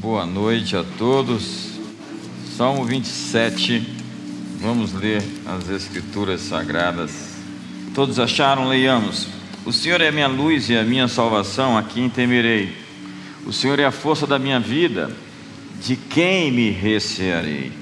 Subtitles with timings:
[0.00, 1.72] Boa noite a todos.
[2.56, 3.84] Salmo 27.
[4.60, 7.34] Vamos ler as Escrituras Sagradas.
[7.96, 8.68] Todos acharam?
[8.68, 9.26] Leiamos.
[9.66, 12.76] O Senhor é a minha luz e a minha salvação, a quem temerei?
[13.44, 15.10] O Senhor é a força da minha vida,
[15.82, 17.72] de quem me recearei?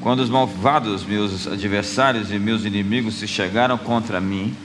[0.00, 4.56] Quando os malvados, meus adversários e meus inimigos se chegaram contra mim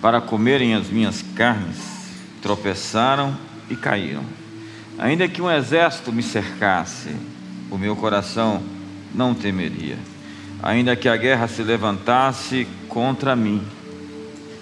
[0.00, 1.78] para comerem as minhas carnes,
[2.40, 3.36] tropeçaram
[3.68, 4.47] e caíram.
[4.98, 7.10] Ainda que um exército me cercasse,
[7.70, 8.60] o meu coração
[9.14, 9.96] não temeria.
[10.60, 13.62] Ainda que a guerra se levantasse contra mim,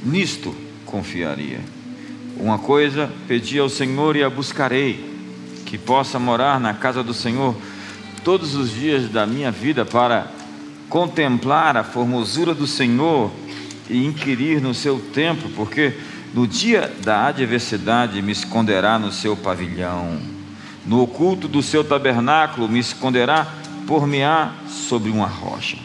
[0.05, 0.55] nisto
[0.85, 1.61] confiaria.
[2.39, 5.17] Uma coisa pedi ao Senhor e a buscarei,
[5.65, 7.57] que possa morar na casa do Senhor
[8.23, 10.31] todos os dias da minha vida para
[10.89, 13.31] contemplar a formosura do Senhor
[13.89, 15.95] e inquirir no seu templo, porque
[16.37, 20.21] no dia da adversidade me esconderá no seu pavilhão,
[20.85, 23.47] no oculto do seu tabernáculo me esconderá
[23.87, 25.79] por-me-á sobre uma rocha.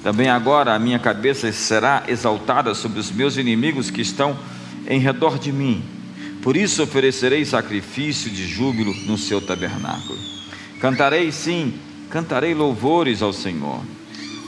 [0.00, 4.38] Também agora a minha cabeça será exaltada sobre os meus inimigos que estão
[4.86, 5.82] em redor de mim.
[6.42, 10.16] Por isso oferecerei sacrifício de júbilo no seu tabernáculo.
[10.80, 11.74] Cantarei sim,
[12.08, 13.80] cantarei louvores ao Senhor.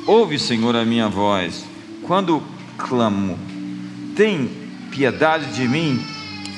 [0.07, 1.65] Ouve, Senhor, a minha voz,
[2.07, 2.41] quando
[2.79, 3.37] clamo.
[4.15, 4.60] Tem
[4.91, 6.05] piedade de mim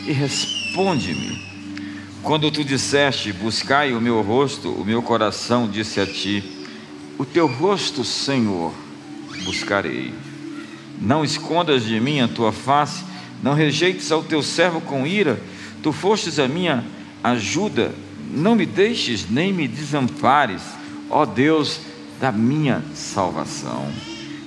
[0.07, 1.41] e responde-me.
[2.23, 6.43] Quando tu disseste, buscai o meu rosto, o meu coração disse a ti:
[7.19, 8.73] O teu rosto, Senhor,
[9.45, 10.15] buscarei.
[11.01, 13.05] Não escondas de mim a tua face,
[13.43, 15.41] não rejeites ao teu servo com ira.
[15.83, 16.85] Tu fostes a minha
[17.25, 17.93] ajuda,
[18.31, 20.63] não me deixes nem me desampares,
[21.11, 21.81] ó Deus
[22.21, 23.91] da minha salvação.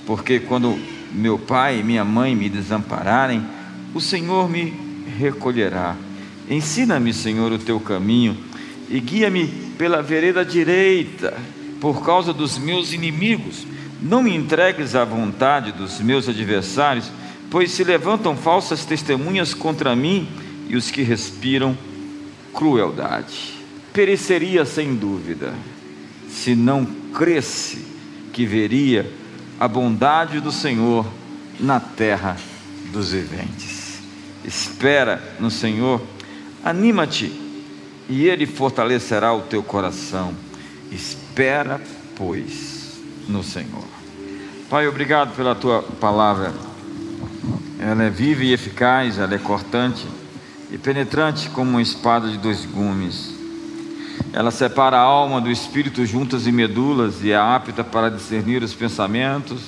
[0.06, 0.78] Porque quando
[1.12, 3.44] meu pai e minha mãe me desampararem,
[3.94, 4.72] o Senhor me
[5.18, 5.96] recolherá.
[6.48, 8.36] Ensina-me, Senhor, o teu caminho
[8.88, 11.36] e guia-me pela vereda direita,
[11.80, 13.66] por causa dos meus inimigos.
[14.00, 17.10] Não me entregues à vontade dos meus adversários,
[17.50, 20.28] pois se levantam falsas testemunhas contra mim
[20.68, 21.76] e os que respiram
[22.52, 23.54] crueldade.
[23.92, 25.54] Pereceria sem dúvida,
[26.28, 27.84] se não cresce
[28.32, 29.10] que veria
[29.58, 31.06] a bondade do Senhor
[31.58, 32.36] na terra
[32.92, 33.75] dos viventes.
[34.46, 36.00] Espera no Senhor,
[36.64, 37.32] anima-te
[38.08, 40.32] e Ele fortalecerá o teu coração.
[40.92, 41.80] Espera,
[42.14, 43.84] pois, no Senhor.
[44.70, 46.54] Pai, obrigado pela tua palavra.
[47.80, 50.06] Ela é viva e eficaz, ela é cortante
[50.70, 53.34] e penetrante como uma espada de dois gumes.
[54.32, 58.74] Ela separa a alma do espírito juntas e medulas e é apta para discernir os
[58.74, 59.60] pensamentos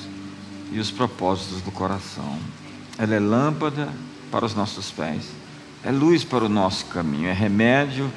[0.71, 2.39] e os propósitos do coração.
[2.99, 3.89] Ela é lâmpada
[4.31, 5.25] para os nossos pés,
[5.84, 8.12] é luz para o nosso caminho, é remédio,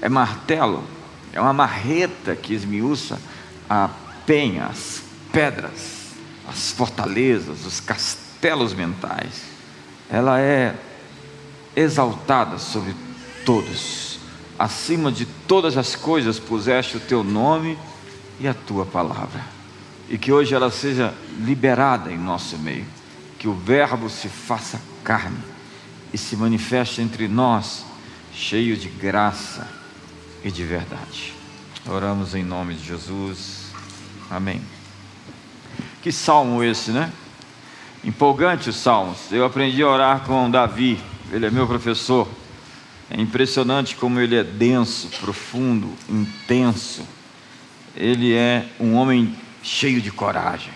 [0.00, 0.84] é martelo,
[1.32, 3.20] é uma marreta que esmiuça
[3.68, 3.90] a
[4.26, 5.02] penha, as
[5.32, 6.12] pedras,
[6.48, 9.42] as fortalezas, os castelos mentais.
[10.10, 10.74] Ela é
[11.76, 12.94] exaltada sobre
[13.44, 14.18] todos.
[14.58, 17.78] Acima de todas as coisas puseste o teu nome
[18.40, 19.44] e a tua palavra.
[20.08, 22.97] E que hoje ela seja liberada em nosso meio.
[23.38, 25.38] Que o Verbo se faça carne
[26.12, 27.84] e se manifeste entre nós,
[28.32, 29.68] cheio de graça
[30.42, 31.34] e de verdade.
[31.86, 33.72] Oramos em nome de Jesus.
[34.30, 34.60] Amém.
[36.02, 37.12] Que salmo esse, né?
[38.04, 39.30] Empolgante os salmos.
[39.30, 41.00] Eu aprendi a orar com Davi,
[41.32, 42.28] ele é meu professor.
[43.10, 47.02] É impressionante como ele é denso, profundo, intenso.
[47.96, 50.72] Ele é um homem cheio de coragem,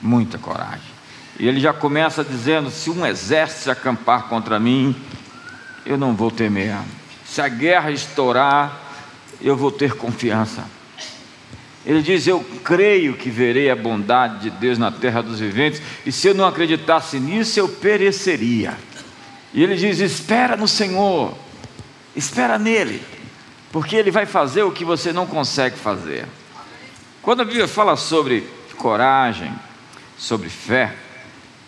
[0.00, 0.95] muita coragem.
[1.38, 4.96] E ele já começa dizendo: se um exército acampar contra mim,
[5.84, 6.76] eu não vou temer.
[7.24, 8.80] Se a guerra estourar,
[9.40, 10.64] eu vou ter confiança.
[11.84, 16.10] Ele diz: Eu creio que verei a bondade de Deus na terra dos viventes, e
[16.10, 18.76] se eu não acreditasse nisso, eu pereceria.
[19.52, 21.32] E ele diz: Espera no Senhor,
[22.14, 23.02] espera nele,
[23.70, 26.26] porque ele vai fazer o que você não consegue fazer.
[27.22, 29.52] Quando a Bíblia fala sobre coragem,
[30.18, 30.94] sobre fé,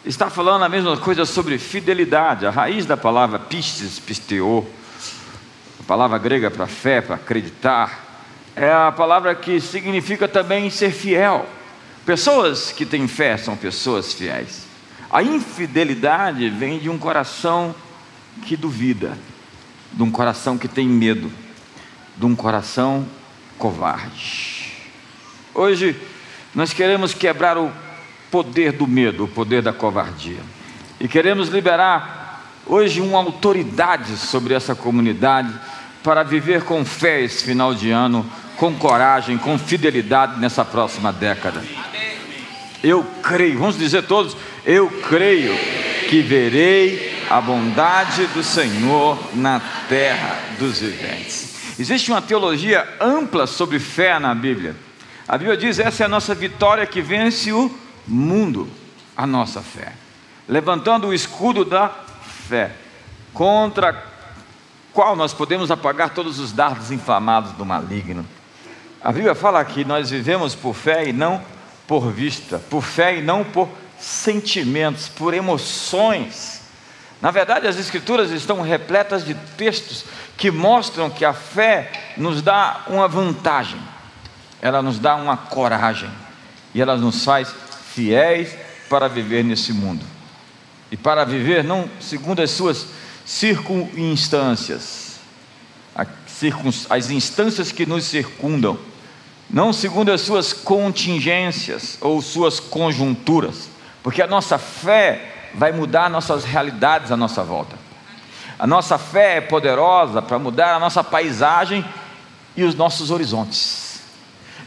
[0.09, 2.47] está falando a mesma coisa sobre fidelidade.
[2.47, 4.67] A raiz da palavra pistes, pisteou,
[5.79, 8.07] a palavra grega para fé, para acreditar,
[8.57, 11.47] é a palavra que significa também ser fiel.
[12.07, 14.67] Pessoas que têm fé são pessoas fiéis.
[15.11, 17.75] A infidelidade vem de um coração
[18.47, 19.17] que duvida,
[19.93, 21.31] de um coração que tem medo,
[22.17, 23.07] de um coração
[23.59, 24.73] covarde.
[25.55, 26.01] Hoje
[26.55, 27.71] nós queremos quebrar o
[28.31, 30.41] poder do medo, o poder da covardia.
[31.01, 35.53] E queremos liberar hoje uma autoridade sobre essa comunidade
[36.03, 38.25] para viver com fé esse final de ano,
[38.57, 41.63] com coragem, com fidelidade nessa próxima década.
[42.83, 45.57] Eu creio, vamos dizer todos, eu creio
[46.09, 51.77] que verei a bondade do Senhor na terra dos viventes.
[51.79, 54.75] Existe uma teologia ampla sobre fé na Bíblia.
[55.29, 57.71] A Bíblia diz: essa é a nossa vitória que vence o
[58.09, 58.69] mundo,
[59.17, 59.93] a nossa fé.
[60.49, 61.89] Levantando o escudo da
[62.49, 62.73] fé,
[63.35, 64.05] contra
[64.93, 68.27] qual nós podemos apagar todos os dardos inflamados do maligno.
[69.01, 71.41] A Bíblia fala que nós vivemos por fé e não
[71.87, 73.69] por vista, por fé e não por
[73.99, 76.63] sentimentos, por emoções.
[77.21, 80.05] Na verdade, as Escrituras estão repletas de textos
[80.37, 83.81] que mostram que a fé nos dá uma vantagem,
[84.63, 86.11] ela nos dá uma coragem
[86.75, 87.55] e ela nos faz
[87.99, 88.57] fiéis
[88.89, 90.07] para viver nesse mundo
[90.89, 92.87] e para viver não segundo as suas
[93.27, 95.19] circunstâncias,
[96.89, 98.79] as instâncias que nos circundam,
[99.51, 103.69] não segundo as suas contingências ou suas conjunturas,
[104.01, 107.77] porque a nossa fé vai mudar nossas realidades à nossa volta.
[108.57, 111.85] A nossa fé é poderosa para mudar a nossa paisagem
[112.57, 113.88] e os nossos horizontes.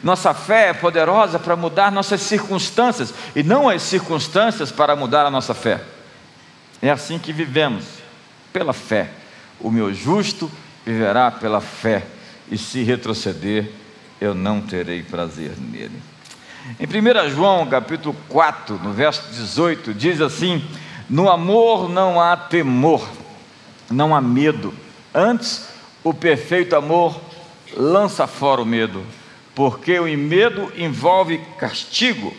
[0.03, 5.31] Nossa fé é poderosa para mudar nossas circunstâncias e não as circunstâncias para mudar a
[5.31, 5.81] nossa fé.
[6.81, 7.85] É assim que vivemos,
[8.51, 9.09] pela fé.
[9.59, 10.51] O meu justo
[10.85, 12.03] viverá pela fé,
[12.49, 13.69] e se retroceder,
[14.19, 16.01] eu não terei prazer nele.
[16.79, 20.63] Em 1 João, capítulo 4, no verso 18, diz assim:
[21.09, 23.07] No amor não há temor,
[23.89, 24.73] não há medo.
[25.13, 25.67] Antes,
[26.03, 27.19] o perfeito amor
[27.75, 29.03] lança fora o medo,
[29.53, 32.33] porque o medo envolve castigo,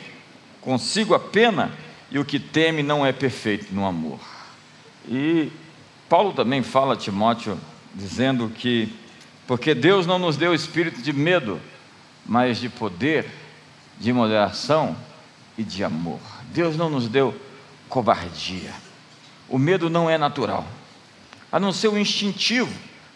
[0.61, 1.70] consigo a pena,
[2.11, 4.20] e o que teme não é perfeito no amor.
[5.09, 5.50] E
[6.09, 7.59] Paulo também fala a Timóteo,
[7.94, 8.93] dizendo que,
[9.47, 11.61] porque Deus não nos deu espírito de medo,
[12.25, 13.26] mas de poder,
[13.99, 14.97] de moderação
[15.56, 16.20] e de amor.
[16.53, 17.35] Deus não nos deu
[17.88, 18.73] covardia.
[19.49, 20.67] O medo não é natural,
[21.50, 22.73] a não ser o instintivo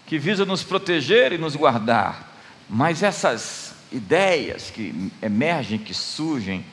[0.07, 2.35] que visa nos proteger e nos guardar.
[2.69, 6.65] Mas essas ideias que emergem, que surgem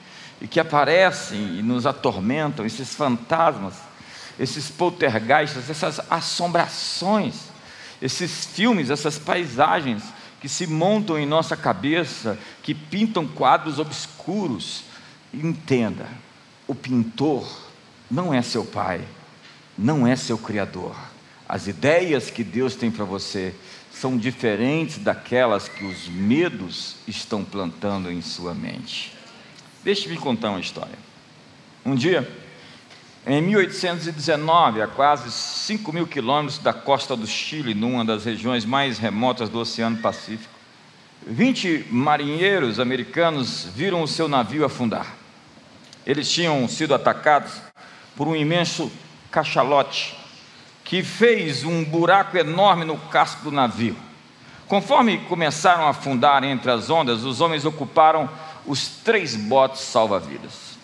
[0.42, 3.76] e que aparecem e nos atormentam, esses fantasmas,
[4.40, 7.36] esses poltergeists, essas assombrações,
[8.02, 10.04] esses filmes, essas paisagens
[10.42, 14.84] que se montam em nossa cabeça, que pintam quadros obscuros.
[15.34, 16.06] Entenda,
[16.68, 17.48] o pintor
[18.12, 19.02] não é seu pai,
[19.78, 20.96] não é seu criador.
[21.48, 23.56] As ideias que Deus tem para você
[24.04, 29.14] são diferentes daquelas que os medos estão plantando em sua mente.
[29.82, 31.00] Deixe-me contar uma história.
[31.86, 32.30] Um dia,
[33.26, 38.98] em 1819, a quase 5 mil quilômetros da costa do Chile, numa das regiões mais
[38.98, 40.54] remotas do Oceano Pacífico,
[41.26, 45.16] 20 marinheiros americanos viram o seu navio afundar.
[46.06, 47.54] Eles tinham sido atacados
[48.18, 48.92] por um imenso
[49.32, 50.23] cachalote
[50.84, 53.96] que fez um buraco enorme no casco do navio.
[54.68, 58.30] Conforme começaram a afundar entre as ondas, os homens ocuparam
[58.66, 60.78] os três botes salva-vidas.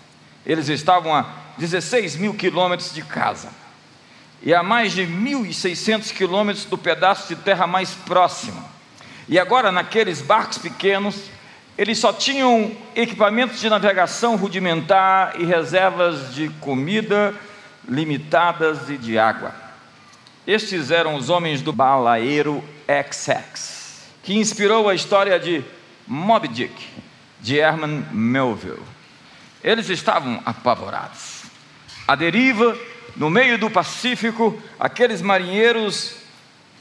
[0.46, 1.26] Eles estavam a
[1.58, 3.50] 16 mil quilômetros de casa
[4.42, 8.64] e a mais de 1.600 quilômetros do pedaço de terra mais próximo.
[9.28, 11.16] E agora, naqueles barcos pequenos,
[11.78, 17.34] eles só tinham equipamentos de navegação rudimentar e reservas de comida
[17.88, 19.69] limitadas e de água.
[20.48, 25.64] Estes eram os homens do balaeiro XX, que inspirou a história de
[26.08, 26.88] Moby Dick,
[27.40, 28.84] de Herman Melville.
[29.64, 31.40] Eles estavam apavorados
[32.10, 32.76] à deriva,
[33.16, 36.16] no meio do Pacífico, aqueles marinheiros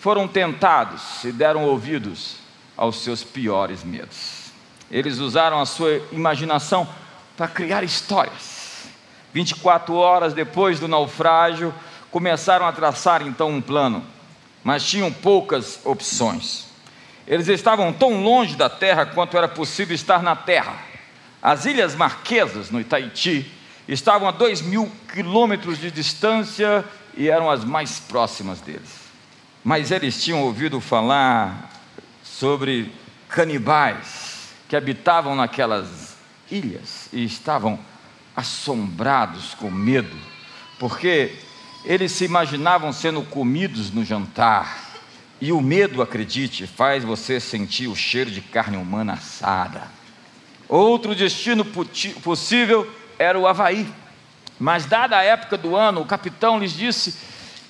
[0.00, 2.36] foram tentados e deram ouvidos
[2.74, 4.50] aos seus piores medos.
[4.90, 6.88] Eles usaram a sua imaginação
[7.36, 8.88] para criar histórias.
[9.34, 11.74] 24 horas depois do naufrágio,
[12.10, 14.04] começaram a traçar então um plano,
[14.64, 16.66] mas tinham poucas opções.
[17.26, 20.76] Eles estavam tão longe da terra quanto era possível estar na terra.
[21.42, 23.50] As Ilhas Marquesas, no Itaiti,
[23.86, 26.84] estavam a dois mil quilômetros de distância
[27.16, 28.90] e eram as mais próximas deles.
[29.62, 31.70] Mas eles tinham ouvido falar
[32.22, 32.90] sobre
[33.28, 36.16] canibais que habitavam naquelas
[36.50, 37.78] ilhas e estavam
[38.34, 40.16] assombrados com medo,
[40.78, 41.36] porque
[41.88, 44.86] eles se imaginavam sendo comidos no jantar.
[45.40, 49.84] E o medo, acredite, faz você sentir o cheiro de carne humana assada.
[50.68, 52.86] Outro destino possível
[53.18, 53.88] era o Havaí.
[54.60, 57.14] Mas, dada a época do ano, o capitão lhes disse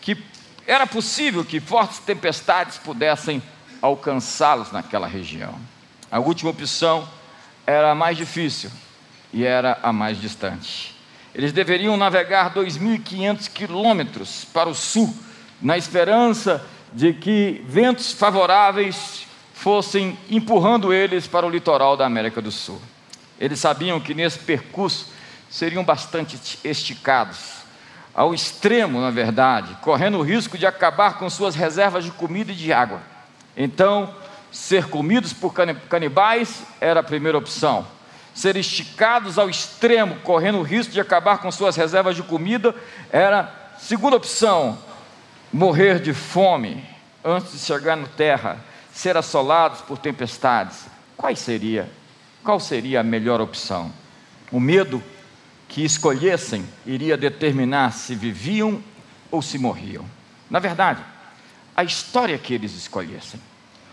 [0.01, 0.21] que
[0.67, 3.41] era possível que fortes tempestades pudessem
[3.81, 5.55] alcançá-los naquela região.
[6.11, 7.09] A última opção
[7.65, 8.71] era a mais difícil
[9.33, 10.98] e era a mais distante.
[11.35, 15.15] Eles deveriam navegar 2.500 quilômetros para o sul,
[15.61, 22.51] na esperança de que ventos favoráveis fossem empurrando eles para o litoral da América do
[22.51, 22.81] Sul.
[23.41, 25.13] Eles sabiam que nesse percurso
[25.51, 27.59] seriam bastante esticados,
[28.15, 32.55] ao extremo, na verdade, correndo o risco de acabar com suas reservas de comida e
[32.55, 33.01] de água.
[33.57, 34.15] Então,
[34.51, 35.53] ser comidos por
[35.89, 37.87] canibais era a primeira opção.
[38.39, 42.73] Ser esticados ao extremo, correndo o risco de acabar com suas reservas de comida,
[43.11, 44.79] era segunda opção.
[45.53, 46.85] Morrer de fome
[47.25, 51.91] antes de chegar na terra ser assolados por tempestades, qual seria?
[52.45, 53.93] Qual seria a melhor opção?
[54.53, 55.03] O medo
[55.67, 58.81] que escolhessem iria determinar se viviam
[59.33, 60.05] ou se morriam.
[60.49, 61.03] Na verdade,
[61.75, 63.41] a história que eles escolhessem.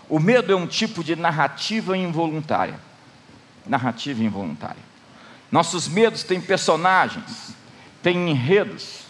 [0.08, 2.80] O medo é um tipo de narrativa involuntária.
[3.68, 4.84] Narrativa involuntária.
[5.52, 7.54] Nossos medos têm personagens,
[8.02, 9.02] têm enredos,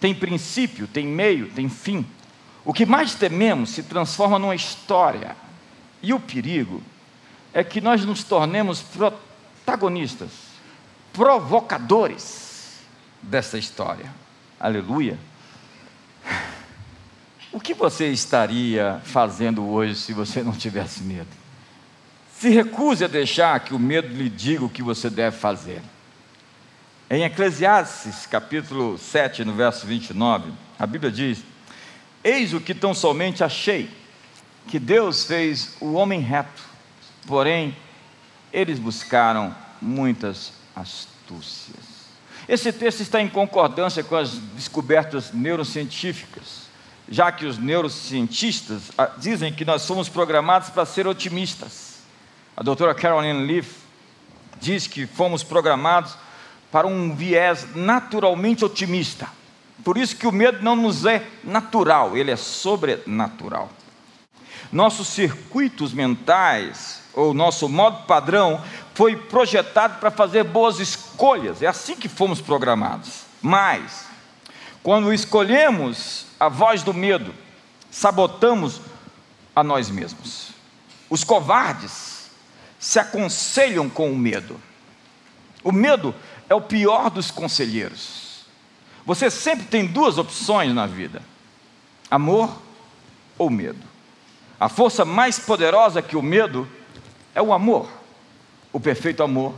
[0.00, 2.06] têm princípio, têm meio, têm fim.
[2.64, 5.36] O que mais tememos se transforma numa história,
[6.02, 6.82] e o perigo
[7.52, 10.30] é que nós nos tornemos protagonistas,
[11.12, 12.80] provocadores
[13.22, 14.12] dessa história.
[14.58, 15.18] Aleluia.
[17.52, 21.43] O que você estaria fazendo hoje se você não tivesse medo?
[22.44, 25.80] Se recuse a deixar que o medo lhe diga o que você deve fazer.
[27.08, 31.42] Em Eclesiastes, capítulo 7, no verso 29, a Bíblia diz:
[32.22, 33.88] Eis o que tão somente achei
[34.68, 36.62] que Deus fez o homem reto,
[37.26, 37.74] porém,
[38.52, 42.10] eles buscaram muitas astúcias.
[42.46, 46.68] Esse texto está em concordância com as descobertas neurocientíficas,
[47.08, 51.83] já que os neurocientistas ah, dizem que nós somos programados para ser otimistas.
[52.56, 53.68] A doutora Caroline Leaf
[54.60, 56.16] diz que fomos programados
[56.70, 59.28] para um viés naturalmente otimista.
[59.82, 63.70] Por isso que o medo não nos é natural, ele é sobrenatural
[64.74, 68.60] nossos circuitos mentais, ou nosso modo padrão,
[68.92, 71.62] foi projetado para fazer boas escolhas.
[71.62, 73.22] É assim que fomos programados.
[73.40, 74.06] Mas,
[74.82, 77.32] quando escolhemos a voz do medo,
[77.88, 78.80] sabotamos
[79.54, 80.48] a nós mesmos.
[81.08, 82.13] Os covardes
[82.84, 84.60] se aconselham com o medo.
[85.62, 86.14] O medo
[86.50, 88.44] é o pior dos conselheiros.
[89.06, 91.22] Você sempre tem duas opções na vida:
[92.10, 92.54] amor
[93.38, 93.82] ou medo.
[94.60, 96.68] A força mais poderosa que o medo
[97.34, 97.88] é o amor.
[98.70, 99.54] O perfeito amor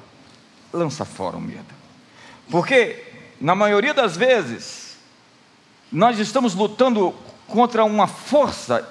[0.73, 1.75] lança fora o medo.
[2.49, 3.02] Porque,
[3.40, 4.97] na maioria das vezes,
[5.90, 7.12] nós estamos lutando
[7.49, 8.88] contra uma força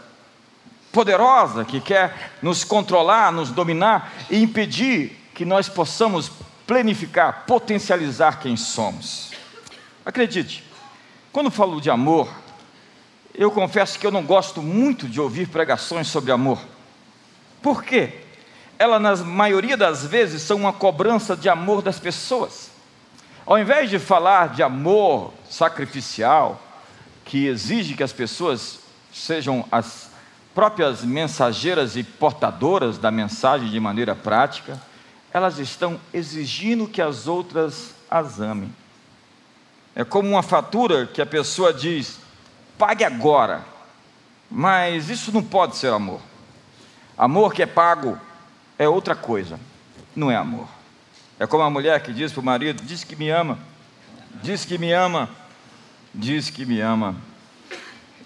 [0.96, 6.32] poderosa que quer nos controlar, nos dominar e impedir que nós possamos
[6.66, 9.32] planificar, potencializar quem somos.
[10.06, 10.64] Acredite,
[11.34, 12.30] quando falo de amor,
[13.34, 16.62] eu confesso que eu não gosto muito de ouvir pregações sobre amor.
[17.62, 18.22] Por quê?
[18.80, 22.72] Ela, na maioria das vezes, são uma cobrança de amor das pessoas.
[23.46, 26.62] Ao invés de falar de amor sacrificial,
[27.26, 28.80] que exige que as pessoas
[29.12, 30.15] sejam as
[30.56, 34.82] próprias mensageiras e portadoras da mensagem de maneira prática,
[35.34, 38.74] elas estão exigindo que as outras as amem.
[39.94, 42.20] É como uma fatura que a pessoa diz:
[42.78, 43.66] pague agora.
[44.50, 46.22] Mas isso não pode ser amor.
[47.18, 48.18] Amor que é pago
[48.78, 49.60] é outra coisa,
[50.16, 50.68] não é amor.
[51.40, 53.60] É como a mulher que diz para o marido: diz que me ama,
[54.42, 55.30] diz que me ama,
[56.14, 57.16] diz que me ama.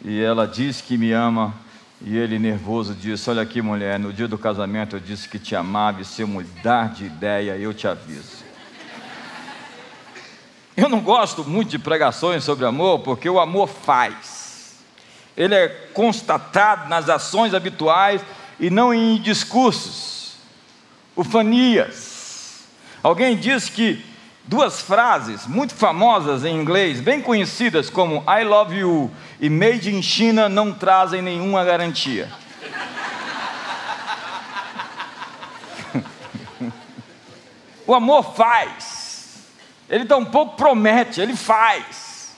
[0.03, 1.53] E ela diz que me ama,
[2.01, 5.55] e ele nervoso disse: Olha aqui, mulher, no dia do casamento eu disse que te
[5.55, 8.39] amava, e se eu mudar de ideia, eu te aviso.
[10.75, 14.39] Eu não gosto muito de pregações sobre amor, porque o amor faz
[15.39, 18.21] ele é constatado nas ações habituais
[18.59, 20.33] e não em discursos,
[21.15, 22.65] ufanias.
[23.01, 24.05] Alguém diz que
[24.49, 30.01] duas frases muito famosas em inglês, bem conhecidas como I love you e Made in
[30.01, 32.27] China, não trazem nenhuma garantia.
[37.85, 39.37] o amor faz,
[39.87, 42.35] ele tampouco promete, ele faz.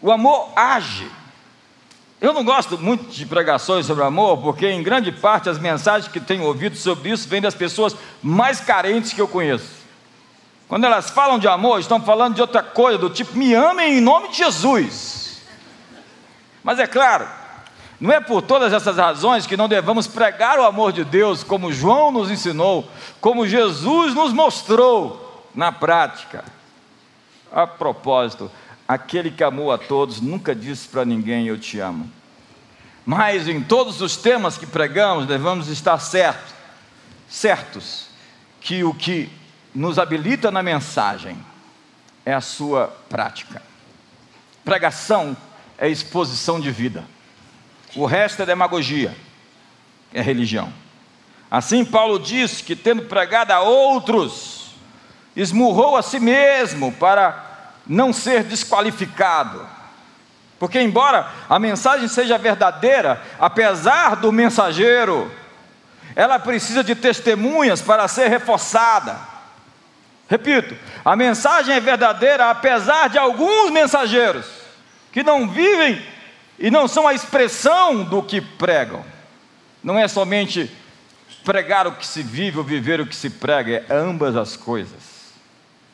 [0.00, 1.06] O amor age.
[2.18, 6.18] Eu não gosto muito de pregações sobre amor, porque em grande parte as mensagens que
[6.18, 9.81] tenho ouvido sobre isso vêm das pessoas mais carentes que eu conheço.
[10.72, 14.00] Quando elas falam de amor, estão falando de outra coisa, do tipo, me amem em
[14.00, 15.42] nome de Jesus.
[16.64, 17.28] Mas é claro,
[18.00, 21.70] Não é por todas essas razões que não devamos pregar o amor de Deus como
[21.70, 22.88] João nos ensinou,
[23.20, 26.42] como Jesus nos mostrou na prática.
[27.52, 28.50] A propósito,
[28.88, 32.10] aquele que amou a todos nunca disse para ninguém eu te amo.
[33.04, 36.54] Mas em todos os temas que pregamos, devemos estar certos,
[37.28, 38.06] certos
[38.58, 39.41] que o que
[39.74, 41.36] nos habilita na mensagem
[42.24, 43.62] é a sua prática.
[44.64, 45.36] Pregação
[45.78, 47.04] é exposição de vida.
[47.96, 49.16] O resto é demagogia,
[50.12, 50.72] é religião.
[51.50, 54.70] Assim, Paulo diz que, tendo pregado a outros,
[55.36, 59.66] esmurrou a si mesmo para não ser desqualificado.
[60.58, 65.30] Porque, embora a mensagem seja verdadeira, apesar do mensageiro,
[66.14, 69.31] ela precisa de testemunhas para ser reforçada.
[70.32, 70.74] Repito,
[71.04, 74.46] a mensagem é verdadeira, apesar de alguns mensageiros
[75.12, 76.02] que não vivem
[76.58, 79.04] e não são a expressão do que pregam.
[79.84, 80.74] Não é somente
[81.44, 85.34] pregar o que se vive ou viver o que se prega, é ambas as coisas.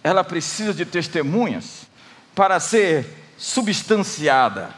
[0.05, 1.89] Ela precisa de testemunhas
[2.33, 4.71] para ser substanciada,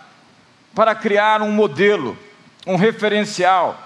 [0.75, 2.19] para criar um modelo,
[2.67, 3.79] um referencial,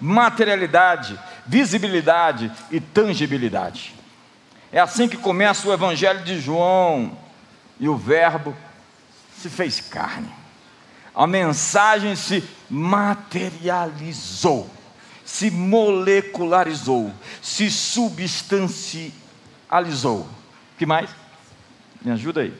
[0.00, 3.99] materialidade, visibilidade e tangibilidade.
[4.72, 7.18] É assim que começa o Evangelho de João,
[7.78, 8.56] e o Verbo
[9.38, 10.28] se fez carne.
[11.14, 14.68] A mensagem se materializou,
[15.24, 17.10] se molecularizou,
[17.42, 20.28] se substancializou.
[20.78, 21.10] que mais?
[22.02, 22.54] Me ajuda aí.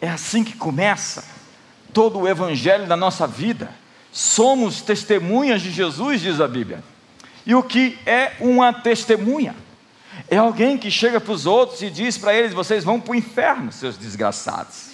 [0.00, 1.24] É assim que começa
[1.92, 3.70] todo o evangelho da nossa vida.
[4.12, 6.82] Somos testemunhas de Jesus, diz a Bíblia.
[7.44, 9.54] E o que é uma testemunha?
[10.28, 13.16] É alguém que chega para os outros e diz para eles: vocês vão para o
[13.16, 14.90] inferno, seus desgraçados.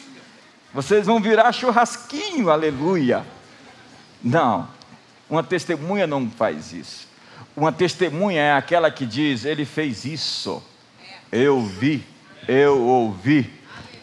[0.73, 3.25] Vocês vão virar churrasquinho, aleluia.
[4.23, 4.69] Não,
[5.29, 7.09] uma testemunha não faz isso.
[7.57, 10.63] Uma testemunha é aquela que diz: Ele fez isso,
[11.33, 12.05] eu vi,
[12.47, 13.51] eu ouvi,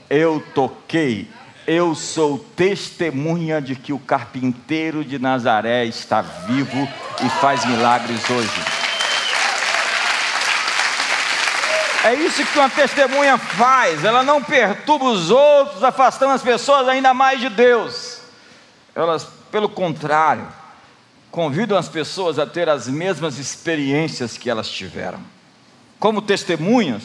[0.09, 1.29] eu toquei,
[1.67, 6.87] eu sou testemunha de que o carpinteiro de Nazaré está vivo
[7.23, 8.92] e faz milagres hoje.
[12.03, 17.13] É isso que uma testemunha faz, ela não perturba os outros, afastando as pessoas ainda
[17.13, 18.19] mais de Deus.
[18.93, 20.45] Elas, pelo contrário,
[21.31, 25.21] convidam as pessoas a ter as mesmas experiências que elas tiveram.
[25.97, 27.03] Como testemunhas,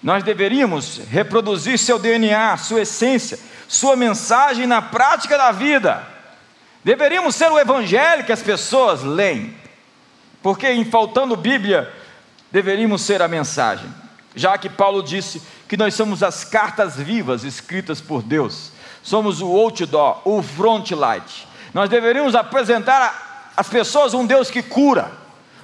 [0.00, 6.06] nós deveríamos reproduzir seu DNA, sua essência, sua mensagem na prática da vida.
[6.84, 9.52] Deveríamos ser o evangelho que as pessoas leem,
[10.40, 11.92] porque em faltando Bíblia,
[12.52, 14.01] deveríamos ser a mensagem
[14.34, 19.48] já que Paulo disse que nós somos as cartas vivas escritas por Deus, somos o
[19.48, 21.46] outdoor, o frontlight.
[21.74, 25.12] Nós deveríamos apresentar às pessoas um Deus que cura,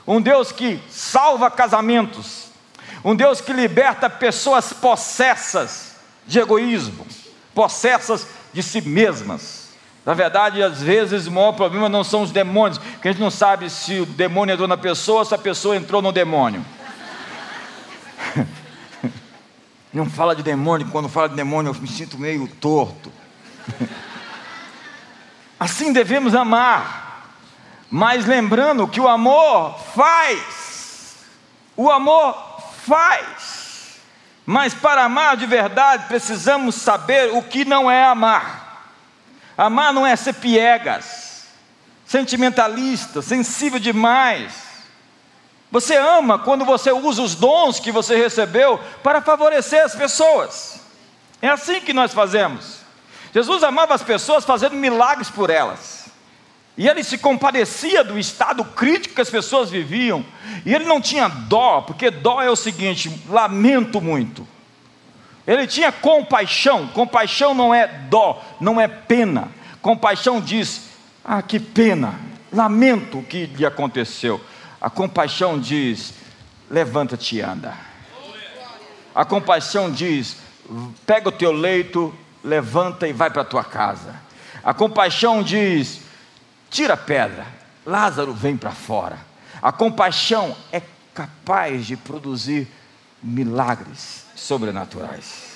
[0.07, 2.49] um Deus que salva casamentos,
[3.05, 7.07] um Deus que liberta pessoas possessas de egoísmo,
[7.55, 9.69] possessas de si mesmas.
[10.05, 13.31] Na verdade, às vezes o maior problema não são os demônios, que a gente não
[13.31, 16.65] sabe se o demônio entrou na pessoa ou se a pessoa entrou no demônio.
[19.93, 23.13] Não fala de demônio, quando fala de demônio eu me sinto meio torto.
[25.59, 27.33] Assim devemos amar,
[27.91, 31.17] mas lembrando que o amor faz,
[31.77, 33.99] o amor faz,
[34.47, 38.67] mas para amar de verdade precisamos saber o que não é amar.
[39.57, 41.49] Amar não é ser piegas,
[42.07, 44.68] sentimentalista, sensível demais
[45.71, 50.81] você ama quando você usa os dons que você recebeu para favorecer as pessoas.
[51.43, 52.79] É assim que nós fazemos.
[53.35, 56.09] Jesus amava as pessoas fazendo milagres por elas.
[56.77, 60.25] E ele se compadecia do estado crítico que as pessoas viviam.
[60.65, 64.47] E ele não tinha dó, porque dó é o seguinte: lamento muito.
[65.47, 66.87] Ele tinha compaixão.
[66.89, 69.49] Compaixão não é dó, não é pena.
[69.83, 70.89] Compaixão diz:
[71.25, 72.15] ah, que pena,
[72.53, 74.41] lamento o que lhe aconteceu.
[74.81, 76.15] A compaixão diz:
[76.71, 77.75] levanta-te e anda.
[79.15, 80.37] A compaixão diz:
[81.07, 82.15] pega o teu leito,
[82.45, 84.15] levanta e vai para a tua casa.
[84.63, 86.01] A compaixão diz:
[86.71, 87.47] tira a pedra,
[87.85, 89.19] Lázaro vem para fora.
[89.61, 92.69] A compaixão é capaz de produzir
[93.23, 95.49] milagres sobrenaturais.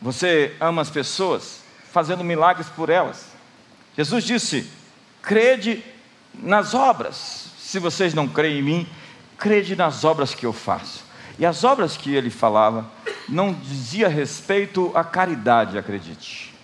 [0.00, 3.26] Você ama as pessoas fazendo milagres por elas.
[3.96, 4.70] Jesus disse:
[5.20, 5.82] crede
[6.32, 8.86] nas obras, se vocês não creem em mim,
[9.36, 11.04] crede nas obras que eu faço.
[11.38, 12.90] E as obras que ele falava
[13.28, 16.54] não dizia respeito à caridade, acredite.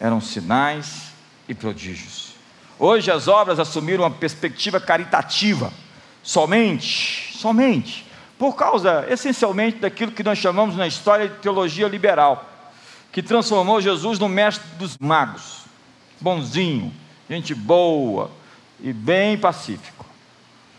[0.00, 1.12] Eram sinais
[1.48, 2.34] e prodígios.
[2.80, 5.72] Hoje as obras assumiram uma perspectiva caritativa,
[6.20, 8.04] somente, somente,
[8.36, 12.50] por causa essencialmente daquilo que nós chamamos na história de teologia liberal,
[13.12, 15.60] que transformou Jesus no mestre dos magos,
[16.20, 16.92] bonzinho,
[17.28, 18.32] gente boa
[18.80, 20.09] e bem pacífico.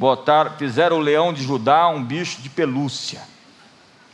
[0.02, 3.22] Botaram, fizeram o leão de Judá um bicho de pelúcia.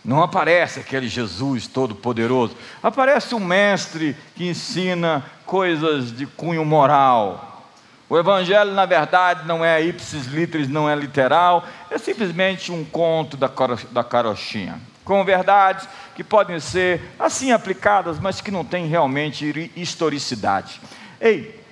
[0.03, 2.57] Não aparece aquele Jesus todo-poderoso.
[2.83, 7.63] Aparece um mestre que ensina coisas de cunho moral.
[8.09, 13.37] O Evangelho, na verdade, não é ipsis literis, não é literal, é simplesmente um conto
[13.37, 20.81] da carochinha, com verdades que podem ser assim aplicadas, mas que não têm realmente historicidade.
[21.21, 21.63] Ei,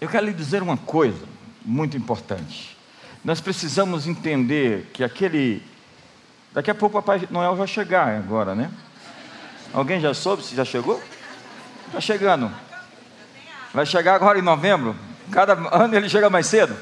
[0.00, 1.24] eu quero lhe dizer uma coisa
[1.64, 2.79] muito importante.
[3.24, 5.62] Nós precisamos entender que aquele
[6.52, 8.68] Daqui a pouco o Papai Noel vai chegar agora, né?
[9.72, 11.00] Alguém já soube se já chegou?
[11.86, 12.50] Está chegando.
[13.72, 14.96] Vai chegar agora em novembro.
[15.30, 16.76] Cada ano ele chega mais cedo.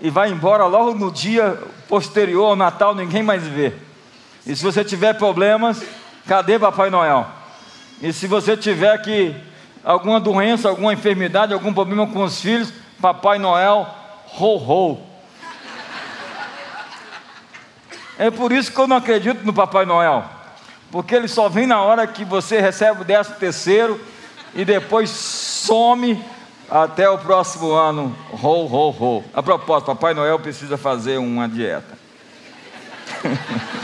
[0.00, 3.74] E vai embora logo no dia posterior ao Natal, ninguém mais vê.
[4.46, 5.82] E se você tiver problemas,
[6.26, 7.26] cadê Papai Noel?
[8.00, 9.36] E se você tiver que
[9.84, 13.86] alguma doença, alguma enfermidade, algum problema com os filhos, Papai Noel,
[14.38, 15.09] ho ho.
[18.20, 20.22] É por isso que eu não acredito no Papai Noel,
[20.92, 23.98] porque ele só vem na hora que você recebe o décimo terceiro
[24.54, 26.22] e depois some
[26.70, 28.14] até o próximo ano.
[28.30, 29.24] Ho, ho, ho.
[29.32, 31.98] A propósito, Papai Noel precisa fazer uma dieta.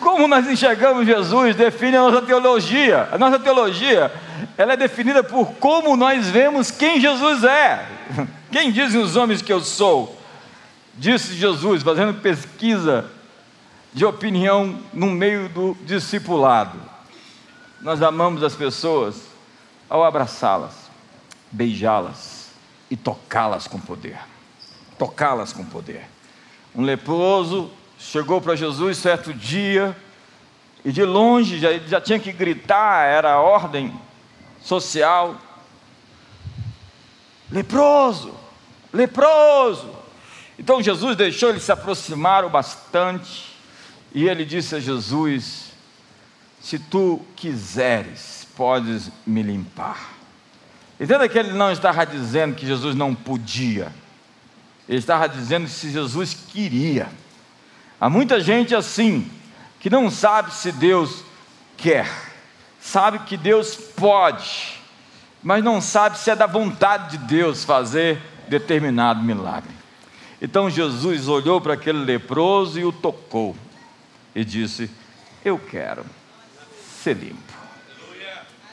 [0.00, 3.06] Como nós enxergamos Jesus define a nossa teologia.
[3.12, 4.10] A nossa teologia,
[4.56, 7.84] ela é definida por como nós vemos quem Jesus é.
[8.50, 10.18] Quem dizem os homens que eu sou?
[10.94, 13.10] Disse Jesus, fazendo pesquisa
[13.92, 16.80] de opinião no meio do discipulado.
[17.80, 19.22] Nós amamos as pessoas
[19.88, 20.74] ao abraçá-las,
[21.50, 22.50] beijá-las
[22.90, 24.18] e tocá-las com poder.
[24.98, 26.04] Tocá-las com poder.
[26.74, 29.96] Um leproso chegou para Jesus certo dia
[30.84, 33.92] e de longe já, já tinha que gritar, era a ordem
[34.60, 35.36] social.
[37.50, 38.39] Leproso,
[38.92, 39.90] leproso.
[40.58, 43.56] Então Jesus deixou ele se aproximar o bastante
[44.14, 45.72] e ele disse a Jesus:
[46.60, 50.10] Se tu quiseres, podes me limpar.
[51.00, 53.90] Entenda que ele não estava dizendo que Jesus não podia,
[54.86, 57.08] ele estava dizendo se Jesus queria.
[57.98, 59.30] Há muita gente assim,
[59.78, 61.24] que não sabe se Deus
[61.76, 62.10] quer,
[62.78, 64.78] sabe que Deus pode,
[65.42, 68.20] mas não sabe se é da vontade de Deus fazer
[68.50, 69.70] determinado milagre.
[70.42, 73.56] Então Jesus olhou para aquele leproso e o tocou
[74.34, 74.90] e disse:
[75.44, 76.04] Eu quero
[77.02, 77.50] ser limpo.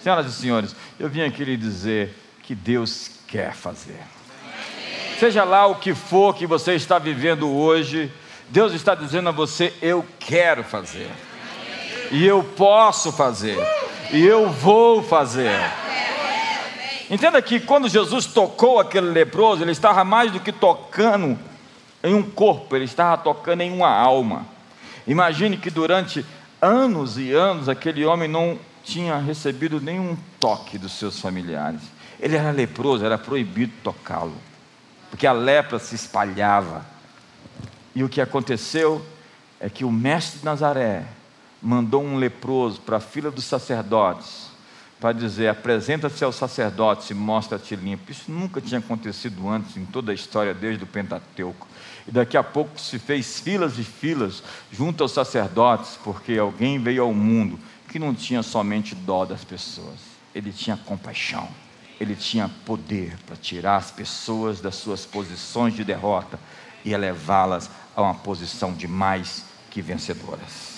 [0.02, 4.00] Senhoras e senhores, eu vim aqui lhe dizer que Deus quer fazer.
[5.20, 8.12] Seja lá o que for que você está vivendo hoje,
[8.50, 11.10] Deus está dizendo a você: Eu quero fazer,
[12.12, 13.58] e eu posso fazer,
[14.12, 15.87] e eu vou fazer.
[17.10, 21.40] Entenda que quando Jesus tocou aquele leproso, ele estava mais do que tocando
[22.04, 24.46] em um corpo, ele estava tocando em uma alma.
[25.06, 26.26] Imagine que durante
[26.62, 31.82] anos e anos aquele homem não tinha recebido nenhum toque dos seus familiares.
[32.20, 34.36] Ele era leproso, era proibido tocá-lo,
[35.10, 36.86] porque a lepra se espalhava.
[37.96, 39.04] E o que aconteceu
[39.62, 41.06] é que o mestre de Nazaré
[41.62, 44.47] mandou um leproso para a fila dos sacerdotes
[45.00, 48.12] para dizer: apresenta-se ao sacerdote e mostra-te limpo.
[48.12, 51.68] Isso nunca tinha acontecido antes em toda a história, desde o Pentateuco.
[52.08, 57.04] E daqui a pouco se fez filas e filas junto aos sacerdotes, porque alguém veio
[57.04, 60.00] ao mundo que não tinha somente dó das pessoas,
[60.36, 61.48] ele tinha compaixão,
[62.00, 66.40] ele tinha poder para tirar as pessoas das suas posições de derrota
[66.84, 70.78] e elevá-las a uma posição de mais que vencedoras.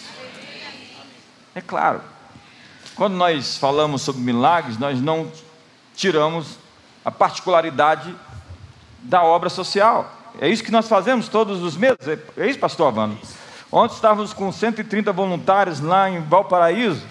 [1.53, 2.01] É claro,
[2.99, 5.31] quando nós falamos sobre milagres, nós não
[5.95, 6.57] tiramos
[7.05, 8.13] a particularidade
[8.99, 10.11] da obra social.
[10.37, 11.97] É isso que nós fazemos todos os meses.
[12.35, 13.17] É isso, pastor Avano?
[13.71, 17.01] Ontem estávamos com 130 voluntários lá em Valparaíso.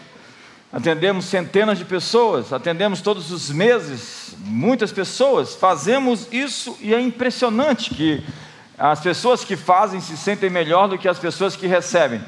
[0.71, 5.55] Atendemos centenas de pessoas, atendemos todos os meses muitas pessoas.
[5.55, 8.23] Fazemos isso e é impressionante que
[8.77, 12.21] as pessoas que fazem se sentem melhor do que as pessoas que recebem.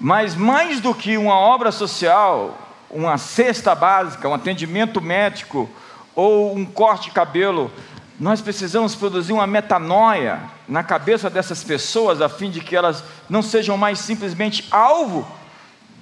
[0.00, 2.58] Mas mais do que uma obra social,
[2.90, 5.68] uma cesta básica, um atendimento médico
[6.14, 7.70] ou um corte de cabelo,
[8.18, 13.42] nós precisamos produzir uma metanoia na cabeça dessas pessoas a fim de que elas não
[13.42, 15.26] sejam mais simplesmente alvo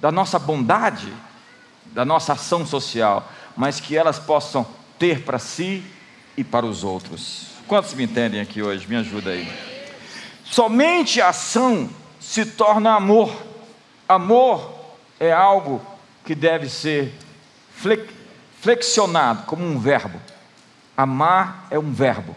[0.00, 1.12] da nossa bondade,
[1.86, 4.64] da nossa ação social, mas que elas possam
[4.96, 5.82] ter para si
[6.36, 7.48] e para os outros.
[7.66, 8.86] Quantos me entendem aqui hoje?
[8.86, 9.52] Me ajuda aí.
[10.44, 13.47] Somente a ação se torna amor.
[14.08, 14.74] Amor
[15.20, 15.84] é algo
[16.24, 17.14] que deve ser
[18.60, 20.20] flexionado como um verbo.
[20.96, 22.34] Amar é um verbo.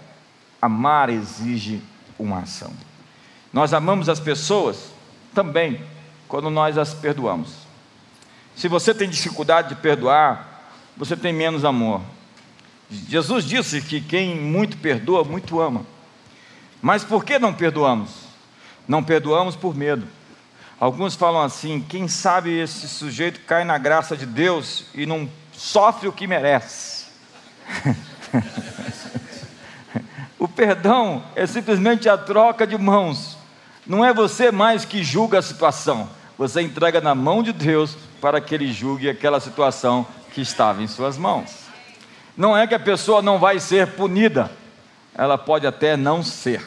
[0.62, 1.81] Amar exige
[2.19, 2.71] uma ação.
[3.51, 4.91] Nós amamos as pessoas
[5.34, 5.81] também
[6.27, 7.53] quando nós as perdoamos.
[8.55, 12.01] Se você tem dificuldade de perdoar, você tem menos amor.
[12.89, 15.86] Jesus disse que quem muito perdoa, muito ama.
[16.81, 18.10] Mas por que não perdoamos?
[18.88, 20.05] Não perdoamos por medo.
[20.82, 26.08] Alguns falam assim: quem sabe esse sujeito cai na graça de Deus e não sofre
[26.08, 27.06] o que merece.
[30.39, 33.38] o perdão é simplesmente a troca de mãos.
[33.86, 38.41] Não é você mais que julga a situação, você entrega na mão de Deus para
[38.41, 41.52] que Ele julgue aquela situação que estava em suas mãos.
[42.36, 44.50] Não é que a pessoa não vai ser punida,
[45.13, 46.65] ela pode até não ser,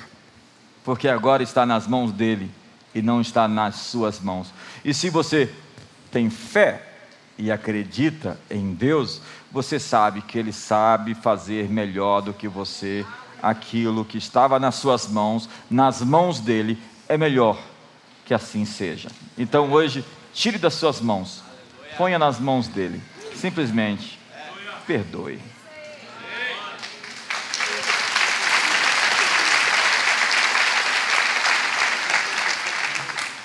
[0.85, 2.49] porque agora está nas mãos dele
[2.95, 4.53] e não está nas suas mãos.
[4.85, 5.53] E se você
[6.11, 6.83] tem fé
[7.37, 13.05] e acredita em Deus, você sabe que Ele sabe fazer melhor do que você
[13.43, 16.79] aquilo que estava nas suas mãos, nas mãos dele,
[17.09, 17.59] é melhor
[18.25, 19.11] que assim seja.
[19.37, 21.43] Então hoje, tire das suas mãos,
[21.99, 23.03] ponha nas mãos dele,
[23.35, 24.19] simplesmente
[24.87, 25.39] perdoe.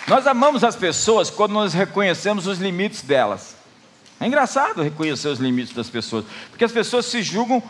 [0.10, 3.56] Nós amamos as pessoas quando nós reconhecemos os limites delas.
[4.20, 7.62] É engraçado reconhecer os limites das pessoas, porque as pessoas se julgam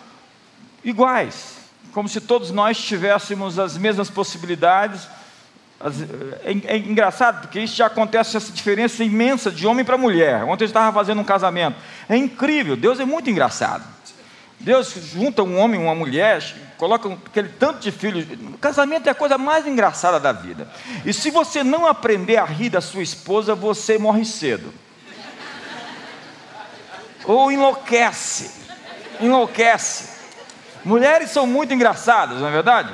[0.82, 1.58] iguais,
[1.92, 5.06] como se todos nós tivéssemos as mesmas possibilidades.
[6.46, 10.46] É, é engraçado, porque isso já acontece, essa diferença imensa de homem para mulher.
[10.46, 11.76] Ontem eu estava fazendo um casamento.
[12.08, 13.84] É incrível, Deus é muito engraçado.
[14.60, 16.44] Deus junta um homem e uma mulher,
[16.78, 18.26] coloca aquele tanto de filhos.
[18.54, 20.68] O casamento é a coisa mais engraçada da vida.
[21.06, 24.74] E se você não aprender a rir da sua esposa, você morre cedo.
[27.24, 28.52] Ou enlouquece.
[29.22, 30.10] Enlouquece.
[30.84, 32.94] Mulheres são muito engraçadas, não é verdade?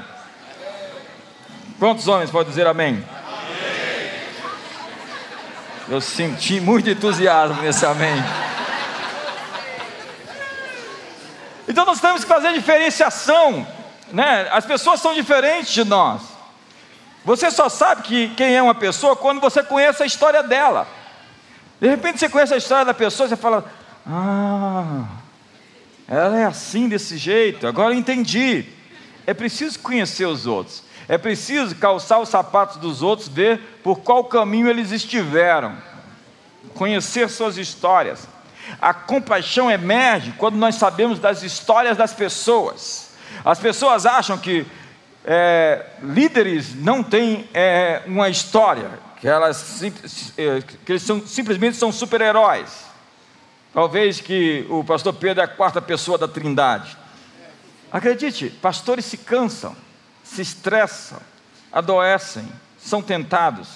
[1.80, 3.04] Quantos homens podem dizer amém?
[5.88, 8.16] Eu senti muito entusiasmo nesse amém.
[11.68, 13.66] Então nós temos que fazer diferenciação,
[14.12, 14.48] né?
[14.52, 16.22] As pessoas são diferentes de nós.
[17.24, 20.88] Você só sabe que quem é uma pessoa quando você conhece a história dela.
[21.82, 23.66] De repente você conhece a história da pessoa, você fala:
[24.06, 25.06] "Ah,
[26.08, 27.66] ela é assim desse jeito.
[27.66, 28.66] Agora eu entendi".
[29.26, 30.84] É preciso conhecer os outros.
[31.08, 35.76] É preciso calçar os sapatos dos outros, ver por qual caminho eles estiveram.
[36.76, 38.28] Conhecer suas histórias.
[38.82, 43.12] A compaixão emerge quando nós sabemos das histórias das pessoas.
[43.44, 44.66] As pessoas acham que
[45.24, 49.82] é, líderes não têm é, uma história, que, elas,
[50.38, 52.86] é, que eles são, simplesmente são super-heróis.
[53.74, 56.96] Talvez que o pastor Pedro é a quarta pessoa da trindade.
[57.92, 59.76] Acredite, pastores se cansam,
[60.24, 61.20] se estressam,
[61.72, 62.48] adoecem,
[62.78, 63.68] são tentados.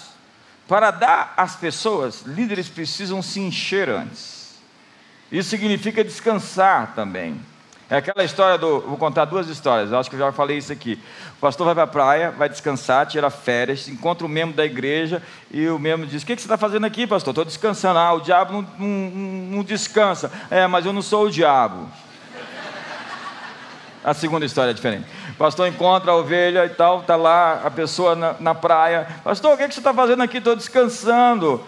[0.67, 4.38] Para dar às pessoas, líderes precisam se encher antes.
[5.32, 7.39] Isso significa descansar também.
[7.89, 8.82] É aquela história do.
[8.82, 11.00] Vou contar duas histórias, acho que eu já falei isso aqui.
[11.38, 15.24] O pastor vai para a praia, vai descansar, tira férias, encontra um membro da igreja
[15.50, 17.32] e o membro diz: O que, você está fazendo aqui, pastor?
[17.32, 17.98] Estou descansando.
[17.98, 18.88] Ah, o diabo não, não,
[19.56, 20.32] não descansa.
[20.52, 21.89] É, mas eu não sou o diabo.
[24.04, 25.08] A segunda história é diferente.
[25.32, 29.08] O pastor encontra a ovelha e tal, está lá a pessoa na, na praia.
[29.24, 30.38] Pastor, o que, que você está fazendo aqui?
[30.38, 31.63] Estou descansando.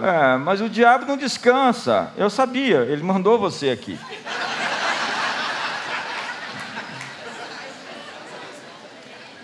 [0.00, 2.10] É, mas o diabo não descansa.
[2.16, 3.98] Eu sabia, ele mandou você aqui.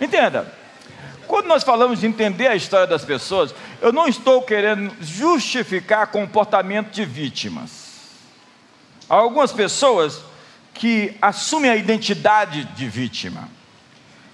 [0.01, 0.51] Entenda,
[1.27, 6.89] quando nós falamos de entender a história das pessoas, eu não estou querendo justificar comportamento
[6.89, 7.89] de vítimas.
[9.09, 10.21] Há algumas pessoas
[10.73, 13.49] que assumem a identidade de vítima.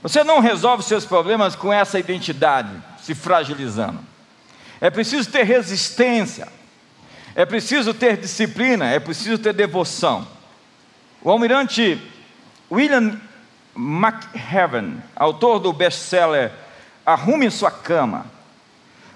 [0.02, 4.00] Você não resolve seus problemas com essa identidade, se fragilizando.
[4.86, 6.48] É preciso ter resistência,
[7.34, 10.28] é preciso ter disciplina, é preciso ter devoção.
[11.24, 12.00] O almirante
[12.72, 13.20] William
[13.76, 16.52] McHeaven, autor do best-seller
[17.04, 18.28] Arrume Sua Cama,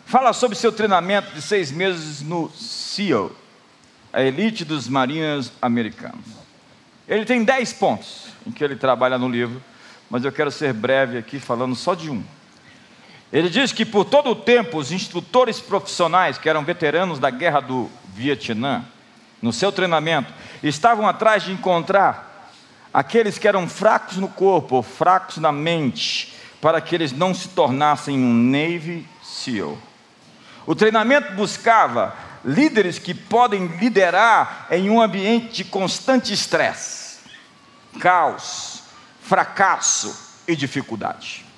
[0.08, 3.32] fala sobre seu treinamento de seis meses no SEAL,
[4.12, 6.26] a elite dos marinhos americanos.
[7.08, 9.62] Ele tem dez pontos em que ele trabalha no livro,
[10.10, 12.24] mas eu quero ser breve aqui falando só de um.
[13.32, 17.60] Ele diz que por todo o tempo os instrutores profissionais, que eram veteranos da guerra
[17.60, 18.84] do Vietnã,
[19.42, 22.52] no seu treinamento, estavam atrás de encontrar
[22.94, 27.50] aqueles que eram fracos no corpo ou fracos na mente, para que eles não se
[27.50, 29.78] tornassem um Navy SEAL.
[30.66, 37.20] O treinamento buscava líderes que podem liderar em um ambiente de constante estresse,
[38.00, 38.84] caos,
[39.22, 41.49] fracasso e dificuldade.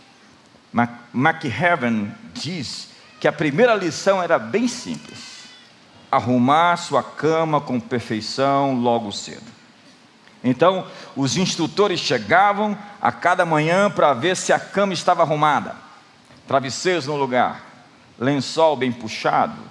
[1.14, 5.20] McHeaven diz que a primeira lição era bem simples:
[6.12, 9.52] arrumar sua cama com perfeição logo cedo.
[10.44, 15.76] Então, os instrutores chegavam a cada manhã para ver se a cama estava arrumada,
[16.48, 17.62] travesseiros no lugar,
[18.18, 19.62] lençol bem puxado,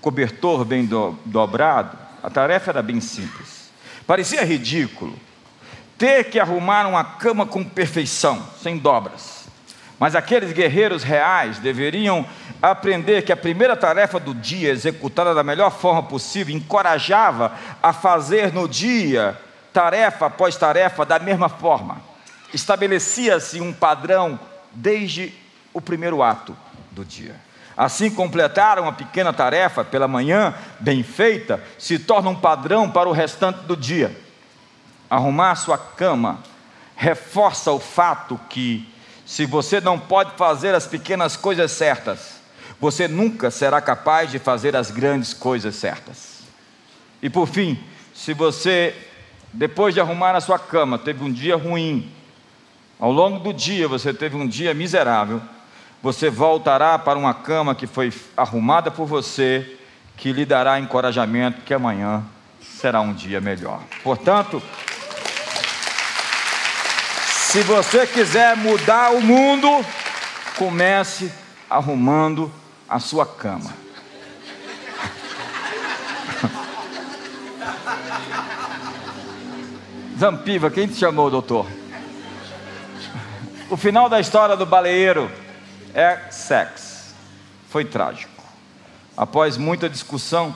[0.00, 1.98] cobertor bem do, dobrado.
[2.22, 3.70] A tarefa era bem simples.
[4.06, 5.18] Parecia ridículo
[5.98, 9.35] ter que arrumar uma cama com perfeição, sem dobras.
[9.98, 12.26] Mas aqueles guerreiros reais deveriam
[12.60, 18.52] aprender que a primeira tarefa do dia, executada da melhor forma possível, encorajava a fazer
[18.52, 19.38] no dia,
[19.72, 22.00] tarefa após tarefa, da mesma forma.
[22.52, 24.38] Estabelecia-se um padrão
[24.72, 25.32] desde
[25.72, 26.56] o primeiro ato
[26.90, 27.34] do dia.
[27.76, 33.12] Assim, completar uma pequena tarefa pela manhã, bem feita, se torna um padrão para o
[33.12, 34.18] restante do dia.
[35.10, 36.38] Arrumar sua cama
[36.96, 38.88] reforça o fato que
[39.26, 42.36] se você não pode fazer as pequenas coisas certas,
[42.80, 46.42] você nunca será capaz de fazer as grandes coisas certas.
[47.20, 47.76] E por fim,
[48.14, 48.94] se você,
[49.52, 52.08] depois de arrumar a sua cama, teve um dia ruim,
[53.00, 55.42] ao longo do dia você teve um dia miserável,
[56.00, 59.76] você voltará para uma cama que foi arrumada por você,
[60.16, 62.22] que lhe dará encorajamento que amanhã
[62.60, 63.82] será um dia melhor.
[64.04, 64.62] Portanto,
[67.56, 69.66] se você quiser mudar o mundo,
[70.58, 71.32] comece
[71.70, 72.52] arrumando
[72.86, 73.72] a sua cama.
[80.20, 81.66] Zampiva, quem te chamou, doutor?
[83.70, 85.32] O final da história do baleeiro
[85.94, 87.14] é sexo.
[87.70, 88.44] Foi trágico.
[89.16, 90.54] Após muita discussão,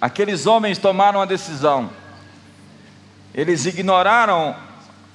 [0.00, 1.99] aqueles homens tomaram a decisão
[3.34, 4.56] eles ignoraram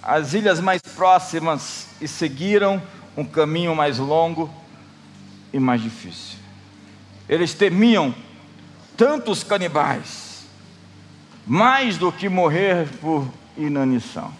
[0.02, 2.82] as ilhas mais próximas e seguiram
[3.18, 4.54] um caminho mais longo
[5.52, 6.38] e mais difícil.
[7.28, 8.14] Eles temiam
[8.96, 10.46] tantos canibais,
[11.46, 14.32] mais do que morrer por inanição.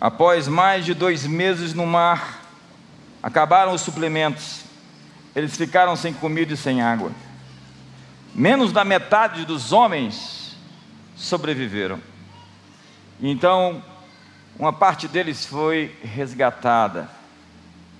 [0.00, 2.42] Após mais de dois meses no mar,
[3.22, 4.60] acabaram os suplementos,
[5.34, 7.10] eles ficaram sem comida e sem água.
[8.34, 10.56] Menos da metade dos homens
[11.16, 12.00] sobreviveram.
[13.20, 13.82] Então,
[14.58, 17.08] uma parte deles foi resgatada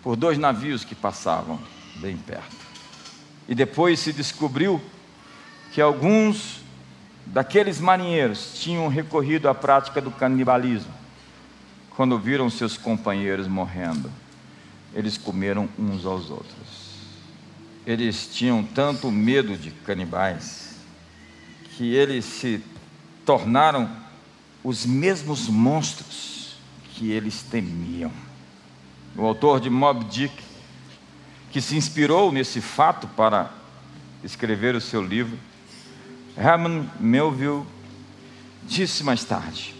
[0.02, 1.58] por dois navios que passavam
[1.96, 2.56] bem perto.
[3.48, 4.80] E depois se descobriu
[5.72, 6.60] que alguns
[7.26, 10.92] daqueles marinheiros tinham recorrido à prática do canibalismo.
[11.96, 14.10] Quando viram seus companheiros morrendo,
[14.92, 16.84] eles comeram uns aos outros.
[17.86, 20.76] Eles tinham tanto medo de canibais
[21.76, 22.62] que eles se
[23.26, 24.03] tornaram
[24.64, 26.56] os mesmos monstros
[26.94, 28.10] que eles temiam.
[29.14, 30.34] O autor de Mob Dick,
[31.52, 33.52] que se inspirou nesse fato para
[34.24, 35.38] escrever o seu livro,
[36.36, 37.64] Herman Melville,
[38.64, 39.74] disse mais tarde: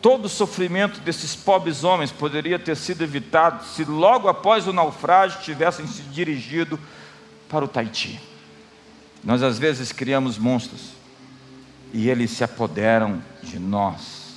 [0.00, 5.42] todo o sofrimento desses pobres homens poderia ter sido evitado se logo após o naufrágio
[5.42, 6.78] tivessem se dirigido
[7.48, 8.20] para o Tahiti.
[9.24, 10.95] Nós às vezes criamos monstros
[11.92, 14.34] e eles se apoderam de nós,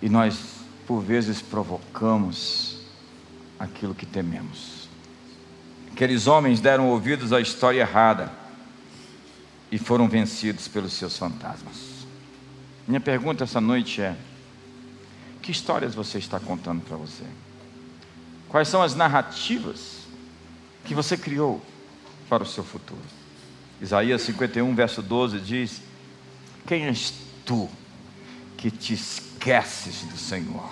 [0.00, 0.38] e nós,
[0.86, 2.80] por vezes, provocamos
[3.58, 4.88] aquilo que tememos.
[5.92, 8.30] Aqueles homens deram ouvidos à história errada
[9.70, 12.06] e foram vencidos pelos seus fantasmas.
[12.86, 14.16] Minha pergunta essa noite é:
[15.42, 17.24] que histórias você está contando para você?
[18.48, 19.98] Quais são as narrativas
[20.84, 21.60] que você criou
[22.28, 23.00] para o seu futuro?
[23.80, 25.82] Isaías 51, verso 12 diz:
[26.68, 27.14] quem és
[27.46, 27.66] tu
[28.58, 30.70] que te esqueces do Senhor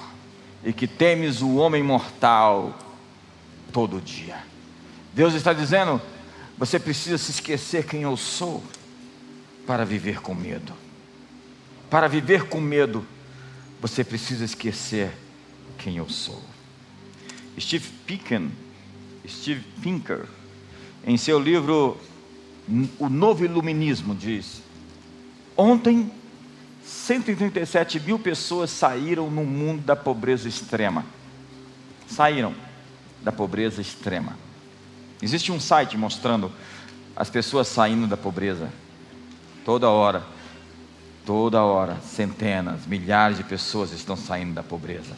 [0.63, 2.79] e que temes o homem mortal
[3.73, 4.45] todo dia?
[5.15, 6.01] Deus está dizendo:
[6.59, 8.63] você precisa se esquecer quem eu sou
[9.67, 10.75] para viver com medo.
[11.89, 13.07] Para viver com medo,
[13.81, 15.11] você precisa esquecer
[15.79, 16.43] quem eu sou.
[17.59, 18.43] Steve Pinker,
[19.27, 20.27] Steve Pinker,
[21.07, 21.99] em seu livro
[22.99, 24.66] O Novo Iluminismo, diz:
[25.57, 26.11] Ontem,
[26.85, 31.05] 137 mil pessoas saíram no mundo da pobreza extrema.
[32.07, 32.55] Saíram
[33.23, 34.37] da pobreza extrema.
[35.21, 36.53] Existe um site mostrando
[37.17, 38.71] as pessoas saindo da pobreza.
[39.65, 40.23] Toda hora,
[41.25, 45.17] toda hora, centenas, milhares de pessoas estão saindo da pobreza.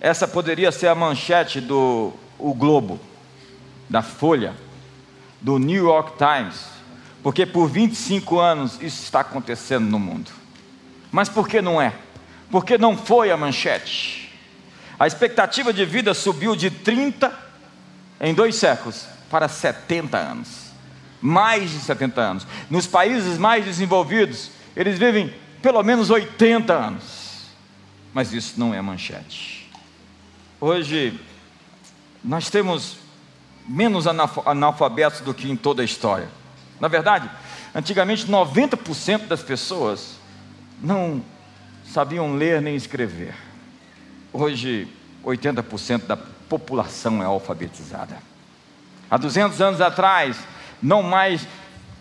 [0.00, 3.00] Essa poderia ser a manchete do o Globo,
[3.88, 4.54] da Folha,
[5.40, 6.73] do New York Times,
[7.24, 10.30] porque por 25 anos isso está acontecendo no mundo.
[11.10, 11.94] Mas por que não é?
[12.50, 14.30] Porque não foi a manchete.
[14.98, 17.32] A expectativa de vida subiu de 30
[18.20, 20.66] em dois séculos para 70 anos.
[21.18, 22.46] Mais de 70 anos.
[22.68, 27.46] Nos países mais desenvolvidos, eles vivem pelo menos 80 anos.
[28.12, 29.70] Mas isso não é manchete.
[30.60, 31.18] Hoje,
[32.22, 32.98] nós temos
[33.66, 36.43] menos analfabetos do que em toda a história.
[36.80, 37.30] Na verdade,
[37.74, 40.16] antigamente 90% das pessoas
[40.80, 41.22] não
[41.92, 43.34] sabiam ler nem escrever.
[44.32, 44.88] Hoje,
[45.24, 48.18] 80% da população é alfabetizada.
[49.10, 50.36] Há 200 anos atrás,
[50.82, 51.46] não mais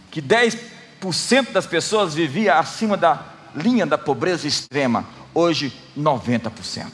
[0.09, 3.23] que 10% das pessoas vivia acima da
[3.55, 5.05] linha da pobreza extrema.
[5.33, 6.91] Hoje, 90%.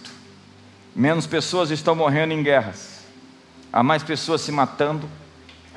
[0.95, 2.99] Menos pessoas estão morrendo em guerras.
[3.71, 5.07] Há mais pessoas se matando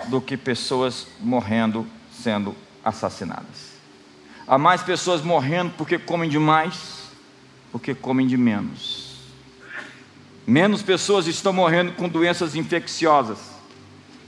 [0.09, 3.73] do que pessoas morrendo sendo assassinadas.
[4.47, 7.05] Há mais pessoas morrendo porque comem demais,
[7.71, 9.17] porque comem de menos.
[10.47, 13.39] Menos pessoas estão morrendo com doenças infecciosas,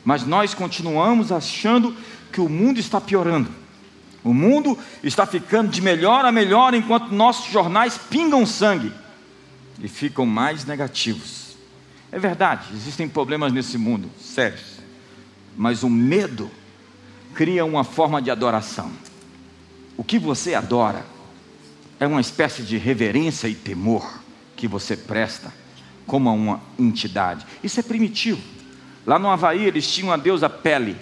[0.05, 1.95] mas nós continuamos achando
[2.33, 3.51] que o mundo está piorando.
[4.23, 8.93] O mundo está ficando de melhor a melhor enquanto nossos jornais pingam sangue
[9.81, 11.57] e ficam mais negativos.
[12.11, 14.79] É verdade, existem problemas nesse mundo, sérios,
[15.57, 16.51] mas o medo
[17.35, 18.91] cria uma forma de adoração.
[19.97, 21.05] O que você adora
[22.01, 24.21] é uma espécie de reverência e temor
[24.57, 25.53] que você presta
[26.07, 27.47] como a uma entidade.
[27.63, 28.41] Isso é primitivo.
[29.07, 30.97] Lá no Havaí eles tinham a deusa Pele,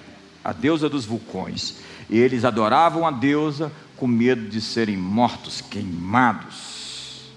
[0.44, 1.76] a deusa dos vulcões.
[2.08, 7.30] E eles adoravam a deusa com medo de serem mortos, queimados,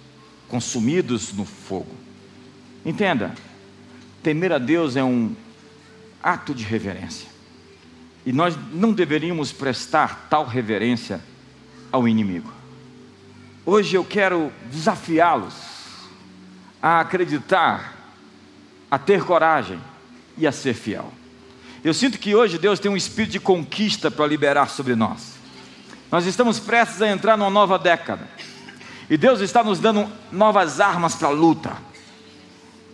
[0.47, 1.95] consumidos no fogo.
[2.85, 3.33] Entenda,
[4.21, 5.35] temer a Deus é um
[6.25, 7.29] ato de reverência.
[8.25, 11.21] E nós não deveríamos prestar tal reverência
[11.91, 12.51] ao inimigo.
[13.63, 15.53] Hoje eu quero desafiá-los
[16.81, 18.11] a acreditar,
[18.89, 19.79] a ter coragem
[20.35, 21.13] e a ser fiel.
[21.83, 25.35] Eu sinto que hoje Deus tem um espírito de conquista para liberar sobre nós.
[26.11, 28.27] Nós estamos prestes a entrar numa nova década.
[29.07, 31.77] E Deus está nos dando novas armas para a luta.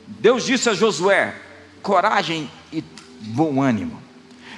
[0.06, 1.34] Deus disse a Josué:
[1.82, 2.84] coragem e
[3.22, 4.02] bom ânimo.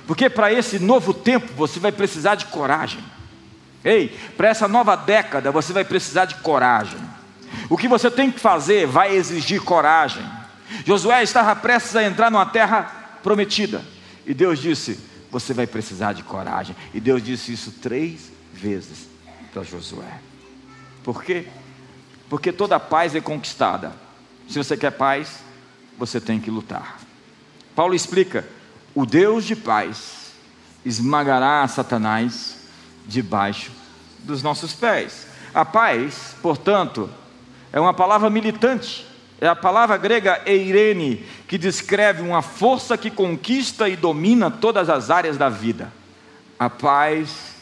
[0.08, 3.04] Porque para esse novo tempo você vai precisar de coragem.
[3.84, 7.00] Ei, para essa nova década você vai precisar de coragem.
[7.70, 10.24] O que você tem que fazer vai exigir coragem.
[10.86, 13.84] Josué estava prestes a entrar numa terra prometida.
[14.26, 15.00] E Deus disse:
[15.32, 16.76] Você vai precisar de coragem.
[16.94, 19.08] E Deus disse isso três vezes
[19.54, 20.20] para Josué.
[21.04, 21.48] Por quê?
[22.30, 23.92] Porque toda paz é conquistada.
[24.50, 25.40] Se você quer paz,
[25.98, 27.00] você tem que lutar.
[27.76, 28.48] Paulo explica
[28.94, 30.24] o Deus de paz
[30.86, 32.58] esmagará Satanás
[33.06, 33.72] debaixo
[34.20, 35.28] dos nossos pés.
[35.54, 37.10] A paz, portanto,
[37.72, 39.06] é uma palavra militante.
[39.42, 45.10] É a palavra grega eirene, que descreve uma força que conquista e domina todas as
[45.10, 45.92] áreas da vida.
[46.58, 47.56] A paz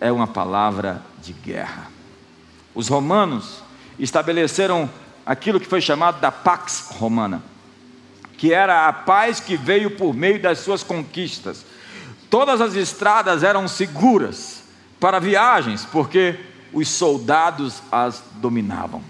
[0.00, 1.86] é uma palavra de guerra.
[2.74, 3.62] Os romanos
[3.98, 4.90] estabeleceram
[5.24, 7.42] aquilo que foi chamado da Pax Romana
[8.38, 11.66] que era a paz que veio por meio das suas conquistas.
[12.30, 14.62] Todas as estradas eram seguras
[15.00, 16.38] para viagens, porque
[16.72, 19.02] os soldados as dominavam.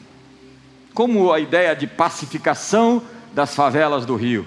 [0.95, 3.03] Como a ideia de pacificação
[3.35, 4.47] das favelas do Rio.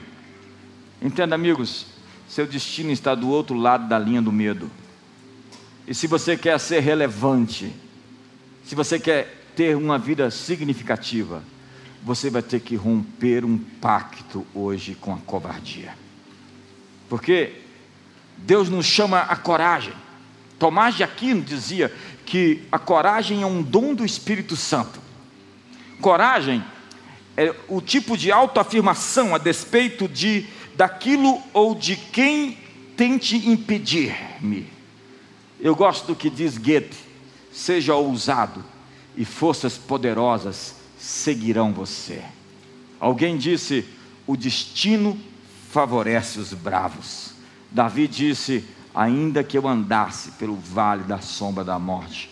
[1.00, 1.86] Entenda, amigos,
[2.28, 4.70] seu destino está do outro lado da linha do medo.
[5.88, 7.72] E se você quer ser relevante,
[8.66, 11.44] se você quer ter uma vida significativa,
[12.04, 15.96] você vai ter que romper um pacto hoje com a covardia.
[17.08, 17.54] Porque
[18.38, 19.94] Deus nos chama a coragem.
[20.58, 21.94] Tomás de Aquino dizia
[22.26, 25.00] que a coragem é um dom do Espírito Santo.
[26.00, 26.64] Coragem
[27.38, 30.46] é o tipo de autoafirmação a despeito de
[30.76, 32.58] daquilo ou de quem
[32.98, 34.68] tente impedir-me.
[35.60, 36.98] Eu gosto do que diz Goethe:
[37.52, 38.64] seja ousado
[39.16, 40.81] e forças poderosas
[41.12, 42.24] seguirão você.
[43.00, 43.86] Alguém disse:
[44.26, 45.20] o destino
[45.70, 47.34] favorece os bravos.
[47.70, 48.64] Davi disse:
[48.96, 52.30] ainda que eu andasse pelo vale da sombra da morte,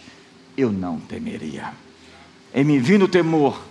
[0.57, 1.73] eu não temeria.
[2.53, 3.61] Em me vindo temor,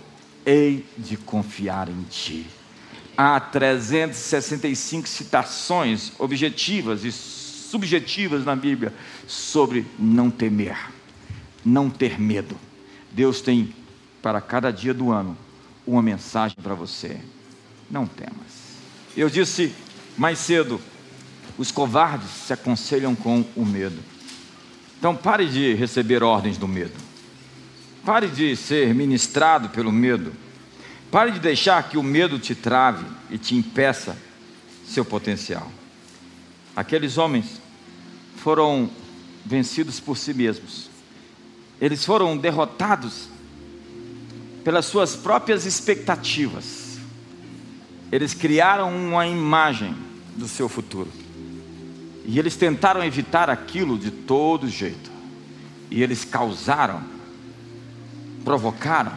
[0.45, 2.45] hei de confiar em ti.
[3.17, 8.93] Há 365 citações objetivas e subjetivas na Bíblia
[9.27, 10.77] sobre não temer,
[11.65, 12.55] não ter medo.
[13.11, 13.73] Deus tem
[14.21, 15.37] para cada dia do ano
[15.85, 17.19] uma mensagem para você.
[17.89, 18.69] Não temas.
[19.17, 19.73] Eu disse
[20.17, 20.79] mais cedo,
[21.57, 23.97] os covardes se aconselham com o medo.
[24.97, 26.93] Então pare de receber ordens do medo.
[28.05, 30.31] Pare de ser ministrado pelo medo.
[31.11, 34.15] Pare de deixar que o medo te trave e te impeça
[34.85, 35.71] seu potencial.
[36.75, 37.59] Aqueles homens
[38.37, 38.89] foram
[39.45, 40.89] vencidos por si mesmos.
[41.81, 43.29] Eles foram derrotados
[44.63, 46.97] pelas suas próprias expectativas.
[48.11, 49.95] Eles criaram uma imagem
[50.35, 51.11] do seu futuro.
[52.25, 55.11] E eles tentaram evitar aquilo de todo jeito.
[55.89, 57.03] E eles causaram,
[58.43, 59.13] provocaram,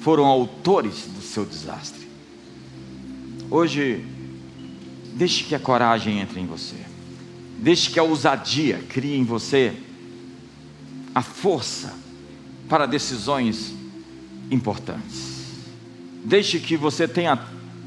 [0.00, 2.06] foram autores do seu desastre.
[3.50, 4.04] Hoje,
[5.14, 6.76] deixe que a coragem entre em você.
[7.58, 9.74] Deixe que a ousadia crie em você
[11.14, 11.96] a força
[12.68, 13.73] para decisões
[14.50, 15.34] importantes.
[16.24, 17.38] Deixe que você tenha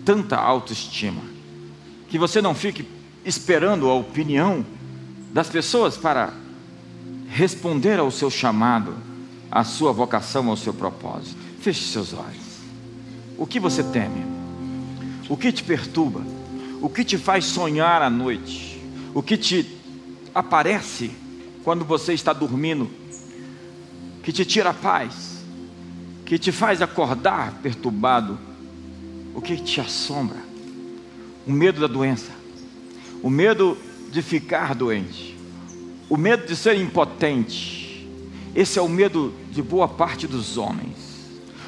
[0.06, 1.22] tanta autoestima,
[2.08, 2.88] que você não fique
[3.26, 4.66] esperando a opinião
[5.34, 6.34] das pessoas para
[7.28, 8.96] responder ao seu chamado,
[9.52, 11.38] à sua vocação, ao seu propósito.
[11.60, 12.48] Feche seus olhos.
[13.38, 14.26] O que você teme?
[15.30, 16.22] O que te perturba?
[16.82, 18.82] O que te faz sonhar à noite?
[19.14, 19.78] O que te
[20.34, 21.12] aparece
[21.64, 22.90] quando você está dormindo?
[24.24, 25.37] Que te tira a paz?
[26.28, 28.38] Que te faz acordar perturbado?
[29.34, 30.36] O que te assombra?
[31.48, 32.34] O medo da doença,
[33.24, 33.78] o medo
[34.12, 35.38] de ficar doente,
[36.10, 38.06] o medo de ser impotente.
[38.54, 40.98] Esse é o medo de boa parte dos homens.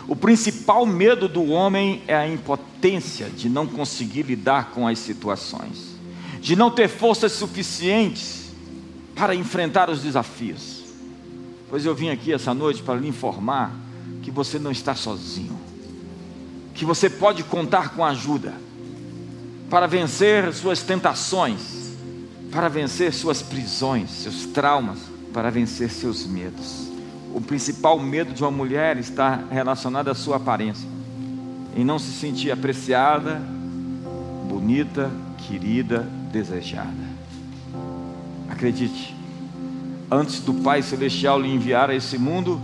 [0.10, 5.96] O principal medo do homem é a impotência de não conseguir lidar com as situações,
[6.42, 8.52] de não ter forças suficientes
[9.16, 10.84] para enfrentar os desafios.
[11.70, 13.88] Pois eu vim aqui essa noite para lhe informar
[14.22, 15.58] que você não está sozinho,
[16.74, 18.54] que você pode contar com ajuda
[19.70, 21.94] para vencer suas tentações,
[22.52, 25.00] para vencer suas prisões, seus traumas,
[25.34, 26.90] para vencer seus medos.
[27.34, 30.88] O principal medo de uma mulher está relacionado à sua aparência,
[31.76, 33.40] em não se sentir apreciada,
[34.50, 35.12] bonita,
[35.48, 36.00] querida,
[36.32, 37.10] desejada.
[38.50, 39.16] Acredite,
[40.10, 42.60] antes do Pai Celestial lhe enviar a esse mundo,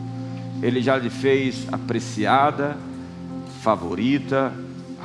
[0.61, 2.77] Ele já lhe fez apreciada,
[3.61, 4.53] favorita,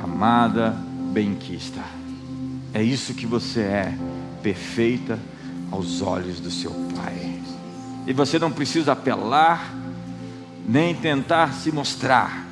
[0.01, 0.75] amada,
[1.11, 1.81] benquista.
[2.73, 3.97] É isso que você é,
[4.41, 5.19] perfeita
[5.71, 7.39] aos olhos do seu Pai.
[8.07, 9.73] E você não precisa apelar,
[10.67, 12.47] nem tentar se mostrar,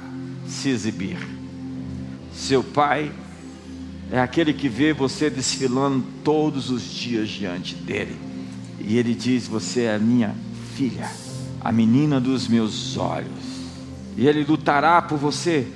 [0.48, 1.18] se exibir.
[2.34, 3.12] Seu Pai
[4.12, 8.16] é aquele que vê você desfilando todos os dias diante dele.
[8.80, 10.36] E ele diz: Você é minha
[10.76, 11.10] filha,
[11.62, 13.30] a menina dos meus olhos.
[14.18, 15.68] E ele lutará por você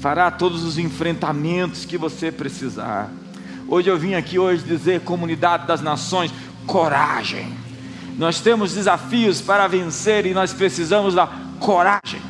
[0.00, 3.10] fará todos os enfrentamentos que você precisar.
[3.68, 6.32] Hoje eu vim aqui hoje dizer, comunidade das nações,
[6.66, 7.52] coragem.
[8.16, 11.28] Nós temos desafios para vencer e nós precisamos da
[11.60, 12.20] coragem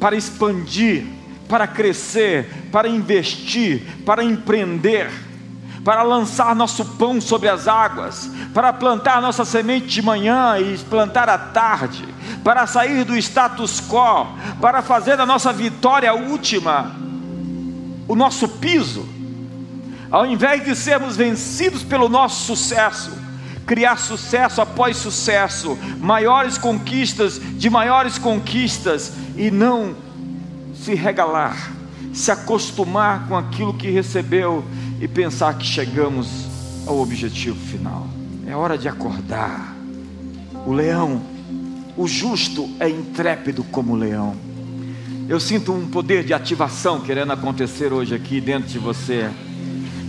[0.00, 1.04] para expandir,
[1.46, 5.10] para crescer, para investir, para empreender,
[5.84, 11.28] para lançar nosso pão sobre as águas, para plantar nossa semente de manhã e plantar
[11.28, 12.02] à tarde,
[12.42, 14.26] para sair do status quo,
[14.60, 16.94] para fazer da nossa vitória última
[18.10, 19.08] o nosso piso,
[20.10, 23.12] ao invés de sermos vencidos pelo nosso sucesso,
[23.64, 29.94] criar sucesso após sucesso, maiores conquistas de maiores conquistas e não
[30.74, 31.70] se regalar,
[32.12, 34.64] se acostumar com aquilo que recebeu
[35.00, 36.48] e pensar que chegamos
[36.88, 38.08] ao objetivo final.
[38.44, 39.76] É hora de acordar.
[40.66, 41.22] O leão,
[41.96, 44.50] o justo é intrépido como leão
[45.30, 49.30] eu sinto um poder de ativação querendo acontecer hoje aqui dentro de você.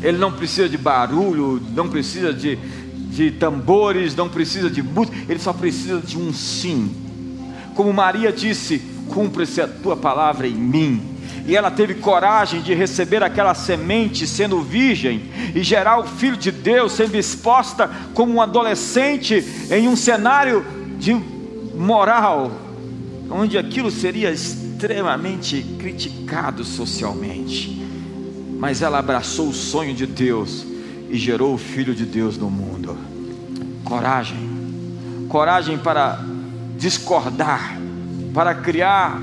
[0.02, 5.38] Ele não precisa de barulho, não precisa de, de tambores, não precisa de música, ele
[5.38, 6.92] só precisa de um sim.
[7.76, 8.80] Como Maria disse:
[9.10, 11.00] cumpre-se a tua palavra em mim.
[11.46, 16.52] E ela teve coragem de receber aquela semente sendo virgem e gerar o filho de
[16.52, 20.66] Deus, sendo exposta como um adolescente em um cenário
[20.98, 21.14] de
[21.82, 22.52] moral,
[23.30, 27.82] onde aquilo seria extremamente criticado socialmente,
[28.60, 30.64] mas ela abraçou o sonho de Deus
[31.10, 32.96] e gerou o Filho de Deus no mundo.
[33.84, 34.38] Coragem,
[35.28, 36.24] coragem para
[36.78, 37.78] discordar,
[38.32, 39.20] para criar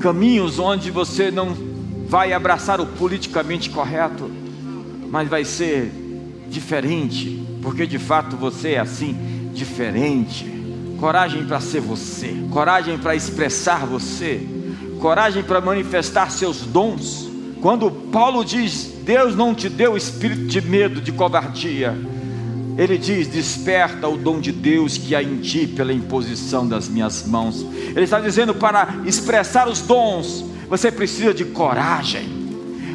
[0.00, 1.56] caminhos onde você não
[2.06, 4.30] vai abraçar o politicamente correto,
[5.10, 5.90] mas vai ser
[6.48, 10.57] diferente, porque de fato você é assim, diferente.
[10.98, 14.44] Coragem para ser você, coragem para expressar você,
[15.00, 17.30] coragem para manifestar seus dons.
[17.62, 21.96] Quando Paulo diz: Deus não te deu espírito de medo, de covardia,
[22.76, 27.24] ele diz: Desperta o dom de Deus que há em ti pela imposição das minhas
[27.24, 27.64] mãos.
[27.94, 32.38] Ele está dizendo: para expressar os dons, você precisa de coragem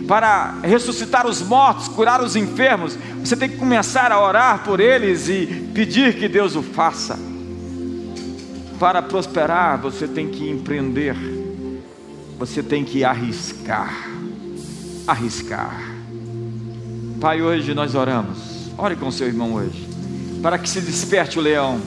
[0.08, 5.30] para ressuscitar os mortos, curar os enfermos, você tem que começar a orar por eles
[5.30, 7.18] e pedir que Deus o faça.
[8.84, 11.16] Para prosperar, você tem que empreender,
[12.38, 14.10] você tem que arriscar.
[15.08, 15.82] Arriscar.
[17.22, 18.40] Pai, hoje nós oramos.
[18.78, 19.88] Ore com seu irmão hoje,
[20.42, 21.80] para que se desperte o leão.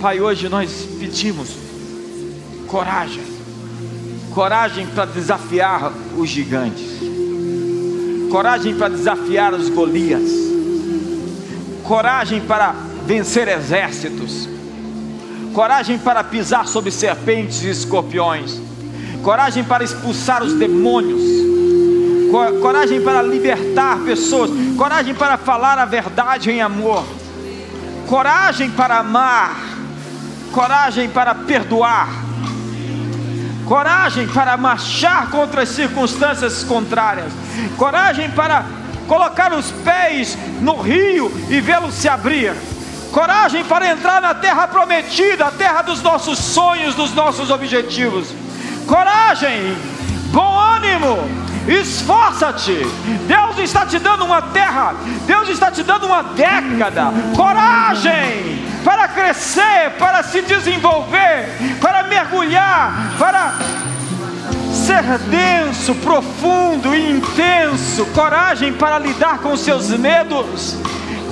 [0.00, 1.54] Pai, hoje nós pedimos
[2.66, 3.24] coragem,
[4.30, 7.02] coragem para desafiar os gigantes
[8.30, 10.22] coragem para desafiar os Golias,
[11.84, 12.74] coragem para
[13.06, 14.48] vencer exércitos,
[15.52, 18.60] coragem para pisar sobre serpentes e escorpiões,
[19.22, 21.22] coragem para expulsar os demônios,
[22.60, 27.04] coragem para libertar pessoas, coragem para falar a verdade em amor,
[28.08, 29.56] coragem para amar,
[30.52, 32.08] coragem para perdoar,
[33.66, 37.32] coragem para marchar contra as circunstâncias contrárias,
[37.76, 38.64] coragem para
[39.06, 42.54] colocar os pés no rio e vê-lo se abrir,
[43.12, 48.34] coragem para entrar na terra prometida, a terra dos nossos sonhos, dos nossos objetivos,
[48.86, 49.76] coragem,
[50.32, 51.18] bom ânimo,
[51.68, 52.84] esforça-te.
[53.28, 54.94] Deus está te dando uma terra,
[55.26, 57.12] Deus está te dando uma década.
[57.36, 61.48] Coragem para crescer, para se desenvolver,
[61.80, 63.54] para mergulhar, para
[64.72, 68.06] ser denso, profundo e intenso.
[68.06, 70.76] Coragem para lidar com seus medos.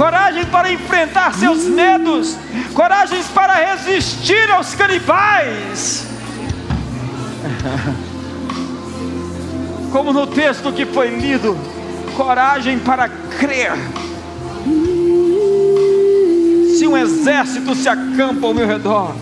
[0.00, 2.34] Coragem para enfrentar seus medos,
[2.72, 6.06] coragem para resistir aos canibais.
[9.92, 11.54] como no texto que foi lido,
[12.16, 13.72] coragem para crer.
[16.78, 19.14] Se um exército se acampa ao meu redor,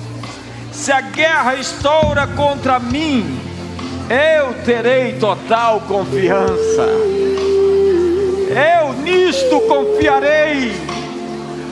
[0.71, 3.37] se a guerra estoura contra mim,
[4.09, 7.28] eu terei total confiança.
[8.49, 10.73] Eu nisto confiarei.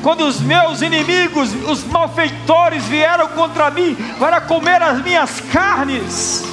[0.02, 6.44] Quando os meus inimigos, os malfeitores, vieram contra mim para comer as minhas carnes,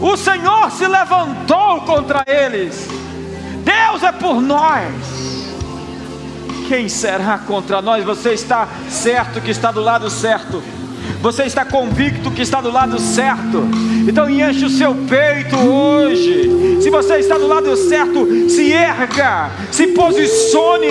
[0.00, 2.88] o Senhor se levantou contra eles.
[3.64, 4.92] Deus é por nós.
[6.66, 8.04] Quem será contra nós?
[8.04, 10.60] Você está certo que está do lado certo.
[11.20, 13.68] Você está convicto que está do lado certo.
[14.08, 16.80] Então enche o seu peito hoje.
[16.80, 20.88] Se você está do lado certo, se erga, se posicione,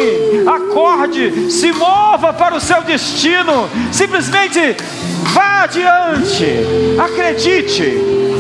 [0.48, 3.70] acorde, se mova para o seu destino.
[3.92, 4.76] Simplesmente
[5.34, 6.46] vá adiante.
[6.98, 7.98] Acredite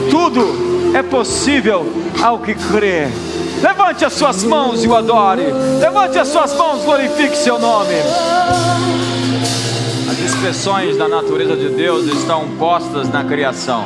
[0.09, 1.85] tudo é possível
[2.21, 3.07] ao que crê.
[3.61, 5.45] Levante as suas mãos e o adore.
[5.79, 7.95] Levante as suas mãos, glorifique seu nome.
[10.25, 13.85] Expressões da natureza de Deus estão postas na criação.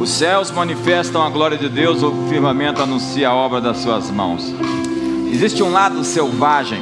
[0.00, 4.54] Os céus manifestam a glória de Deus, o firmamento anuncia a obra das suas mãos.
[5.32, 6.80] Existe um lado selvagem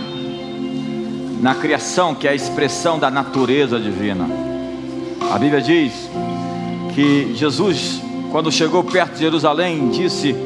[1.40, 4.28] na criação que é a expressão da natureza divina.
[5.32, 5.92] A Bíblia diz
[6.94, 8.00] que Jesus
[8.36, 10.36] quando chegou perto de Jerusalém, disse: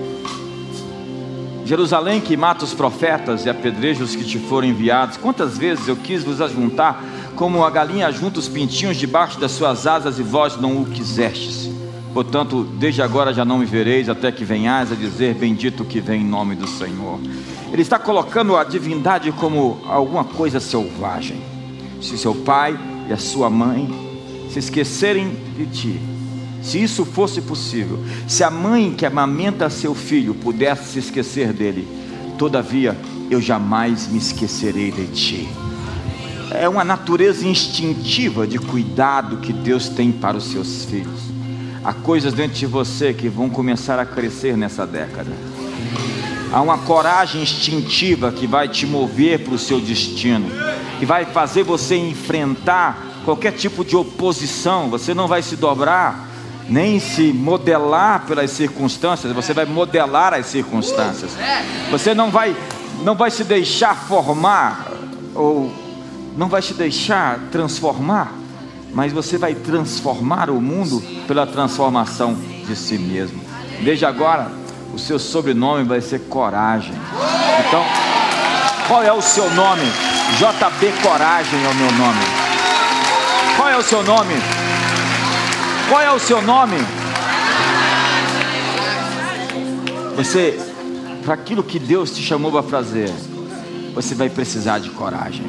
[1.65, 5.17] Jerusalém que mata os profetas e apedreja os que te foram enviados.
[5.17, 7.03] Quantas vezes eu quis vos ajuntar,
[7.41, 11.70] como a galinha junta os pintinhos debaixo das suas asas, e vós não o quisestes.
[12.12, 16.20] Portanto, desde agora já não me vereis, até que venhais a dizer: Bendito que vem
[16.20, 17.18] em nome do Senhor.
[17.72, 21.41] Ele está colocando a divindade como alguma coisa selvagem.
[22.03, 22.78] Se seu pai
[23.09, 23.88] e a sua mãe
[24.51, 26.01] se esquecerem de ti,
[26.61, 31.88] se isso fosse possível, se a mãe que amamenta seu filho pudesse se esquecer dele,
[32.36, 32.95] todavia
[33.30, 35.70] eu jamais me esquecerei de ti.
[36.53, 41.21] É uma natureza instintiva de cuidado que Deus tem para os seus filhos.
[41.85, 45.31] Há coisas dentro de você que vão começar a crescer nessa década.
[46.53, 50.51] Há uma coragem instintiva que vai te mover para o seu destino,
[50.99, 54.91] que vai fazer você enfrentar qualquer tipo de oposição.
[54.91, 56.29] Você não vai se dobrar,
[56.69, 61.31] nem se modelar pelas circunstâncias, você vai modelar as circunstâncias.
[61.91, 62.57] Você não vai
[63.05, 64.91] não vai se deixar formar
[65.35, 65.73] ou
[66.37, 68.33] não vai se deixar transformar,
[68.93, 73.41] mas você vai transformar o mundo pela transformação de si mesmo.
[73.83, 74.51] Desde agora,
[74.93, 76.95] o seu sobrenome vai ser coragem.
[77.66, 77.85] Então,
[78.91, 79.85] Qual é o seu nome?
[80.37, 82.20] JB Coragem é o meu nome.
[83.57, 84.35] Qual é o seu nome?
[85.89, 86.76] Qual é o seu nome?
[90.16, 90.59] Você,
[91.24, 93.09] para aquilo que Deus te chamou para fazer,
[93.95, 95.45] você vai precisar de coragem.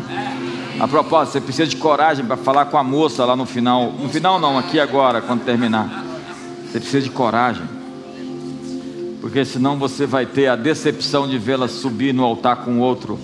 [0.80, 3.92] A propósito, você precisa de coragem para falar com a moça lá no final.
[3.92, 6.04] No final não, aqui agora, quando terminar.
[6.66, 7.64] Você precisa de coragem.
[9.20, 13.20] Porque senão você vai ter a decepção de vê-la subir no altar com outro.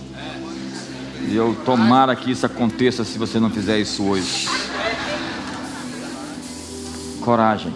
[1.28, 4.48] E eu tomara que isso aconteça se você não fizer isso hoje.
[7.22, 7.74] Coragem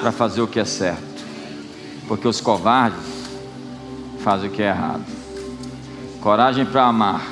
[0.00, 1.02] para fazer o que é certo.
[2.06, 2.98] Porque os covardes
[4.20, 5.17] fazem o que é errado.
[6.20, 7.26] Coragem para amar.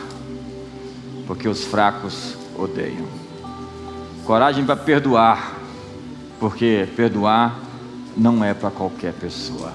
[1.26, 3.07] Porque os fracos odeiam.
[4.24, 5.55] Coragem para perdoar.
[6.39, 7.59] Porque perdoar
[8.16, 9.72] não é para qualquer pessoa.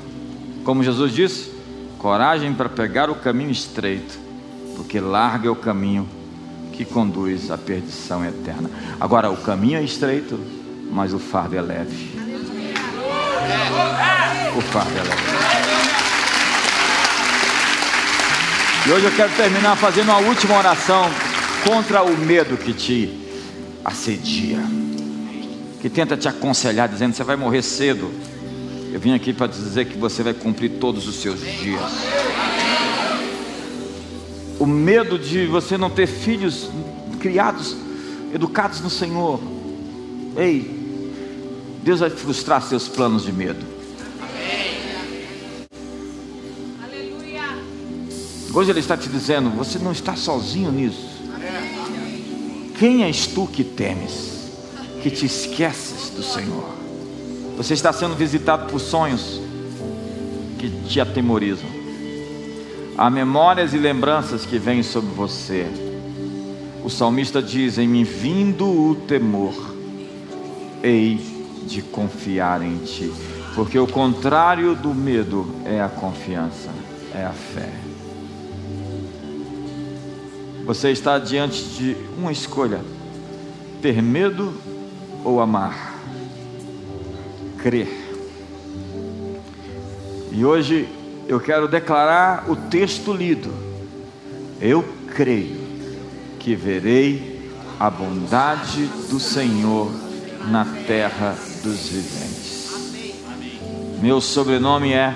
[0.64, 1.52] Como Jesus disse,
[2.00, 4.20] coragem para pegar o caminho estreito,
[4.76, 6.08] porque larga é o caminho
[6.72, 8.70] que conduz à perdição eterna.
[9.00, 10.40] Agora, o caminho é estreito,
[10.92, 12.20] mas o fardo é leve.
[14.56, 15.81] O fardo é leve.
[18.86, 21.10] E hoje eu quero terminar fazendo uma última oração
[21.68, 23.20] contra o medo que te
[23.86, 24.60] assedia,
[25.82, 28.12] que tenta te aconselhar, dizendo: você vai morrer cedo
[28.92, 31.82] eu vim aqui para dizer que você vai cumprir todos os seus dias.
[34.60, 36.70] O medo de você não ter filhos
[37.18, 37.76] criados,
[38.34, 39.40] educados no Senhor.
[40.36, 40.70] Ei,
[41.82, 43.66] Deus vai frustrar seus planos de medo.
[48.54, 51.22] Hoje Ele está te dizendo: você não está sozinho nisso.
[52.78, 54.52] Quem és tu que temes,
[55.02, 56.68] que te esqueces do Senhor?
[57.56, 59.40] Você está sendo visitado por sonhos
[60.58, 61.70] que te atemorizam.
[62.98, 65.68] Há memórias e lembranças que vêm sobre você.
[66.84, 69.54] O salmista diz: Em mim vindo o temor,
[70.84, 71.20] hei
[71.68, 73.12] de confiar em ti.
[73.56, 76.70] Porque o contrário do medo é a confiança,
[77.14, 77.91] é a fé.
[80.72, 82.80] Você está diante de uma escolha:
[83.82, 84.54] ter medo
[85.22, 86.00] ou amar
[87.58, 87.90] crer.
[90.32, 90.88] E hoje
[91.28, 93.54] eu quero declarar o texto lido.
[94.62, 94.82] Eu
[95.14, 95.60] creio
[96.40, 99.92] que verei a bondade do Senhor
[100.48, 102.72] na terra dos viventes.
[104.02, 105.14] Meu sobrenome é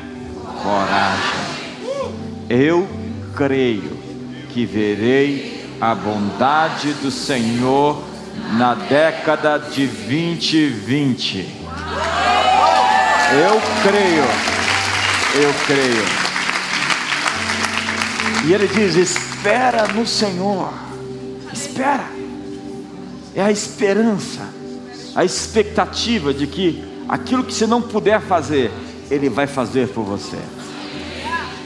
[0.61, 1.39] Coragem.
[2.49, 2.85] Eu
[3.33, 3.94] creio
[4.55, 8.01] que verei a bondade do Senhor
[8.53, 11.45] na década de 2020.
[13.33, 14.23] Eu creio.
[15.43, 16.05] Eu creio.
[18.45, 20.71] E ele diz: espera no Senhor.
[21.51, 22.05] Espera.
[23.35, 24.47] É a esperança,
[25.13, 28.71] a expectativa de que aquilo que você não puder fazer,
[29.11, 30.39] Ele vai fazer por você.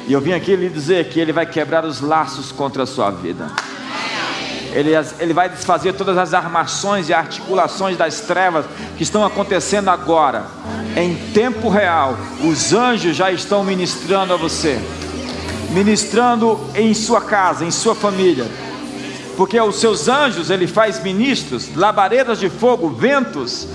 [0.10, 3.12] E eu vim aqui lhe dizer que Ele vai quebrar os laços contra a sua
[3.12, 3.46] vida.
[4.74, 4.90] Ele,
[5.20, 8.66] ele vai desfazer todas as armações e articulações das trevas
[8.98, 10.48] que estão acontecendo agora,
[10.98, 12.18] em tempo real.
[12.44, 14.80] Os anjos já estão ministrando a você,
[15.70, 18.48] ministrando em sua casa, em sua família,
[19.38, 23.68] porque os seus anjos ele faz ministros, labaredas de fogo, ventos,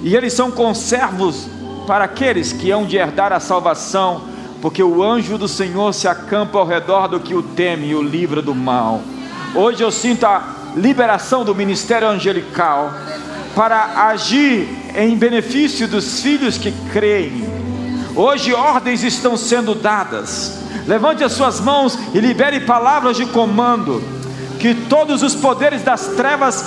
[0.00, 1.48] e eles são conservos
[1.88, 4.30] para aqueles que hão de herdar a salvação,
[4.62, 8.00] porque o anjo do Senhor se acampa ao redor do que o teme e o
[8.00, 9.02] livra do mal.
[9.56, 12.94] Hoje eu sinto a liberação do ministério angelical
[13.56, 17.44] para agir em benefício dos filhos que creem.
[18.14, 20.60] Hoje ordens estão sendo dadas.
[20.86, 24.00] Levante as suas mãos e libere palavras de comando.
[24.60, 26.64] Que todos os poderes das trevas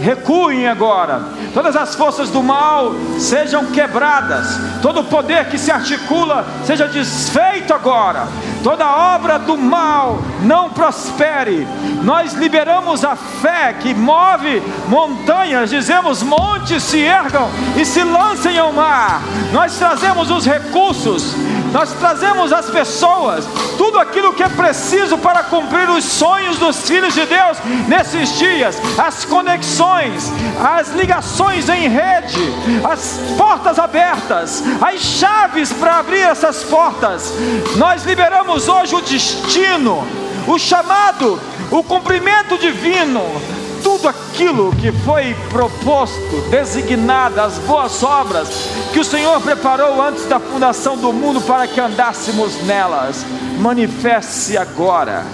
[0.00, 1.22] recuem agora,
[1.52, 7.72] todas as forças do mal sejam quebradas, todo o poder que se articula seja desfeito
[7.72, 8.28] agora,
[8.62, 11.66] toda obra do mal não prospere.
[12.02, 18.72] Nós liberamos a fé que move montanhas, dizemos: montes se ergam e se lancem ao
[18.72, 19.22] mar.
[19.52, 21.34] Nós trazemos os recursos,
[21.72, 23.46] nós trazemos as pessoas,
[23.76, 27.58] tudo aquilo que é preciso para cumprir os sonhos dos filhos de Deus
[27.88, 32.52] nesses dias, as conexões, as ligações em rede,
[32.88, 37.32] as portas abertas, as chaves para abrir essas portas.
[37.76, 40.06] Nós liberamos hoje o destino,
[40.46, 41.40] o chamado,
[41.70, 48.48] o cumprimento divino tudo aquilo que foi proposto, designado, as boas obras
[48.92, 53.24] que o Senhor preparou antes da fundação do mundo para que andássemos nelas,
[53.58, 55.24] manifeste-se agora,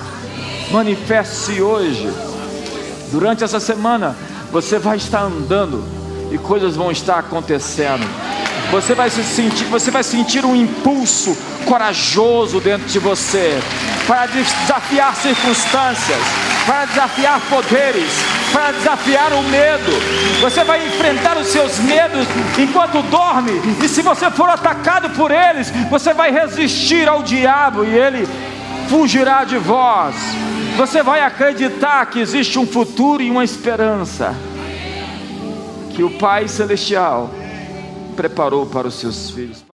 [0.70, 2.12] manifeste-se hoje.
[3.10, 4.16] Durante essa semana,
[4.50, 5.84] você vai estar andando
[6.30, 8.06] e coisas vão estar acontecendo.
[8.70, 13.60] Você vai se sentir, você vai sentir um impulso corajoso dentro de você
[14.06, 16.18] para desafiar circunstâncias,
[16.66, 18.10] para desafiar poderes,
[18.52, 19.92] para desafiar o medo.
[20.40, 22.26] Você vai enfrentar os seus medos
[22.58, 23.52] enquanto dorme,
[23.82, 28.28] e se você for atacado por eles, você vai resistir ao diabo e ele
[28.88, 30.16] fugirá de vós.
[30.76, 34.34] Você vai acreditar que existe um futuro e uma esperança
[35.94, 37.30] que o Pai Celestial
[38.14, 39.64] preparou para os seus filhos.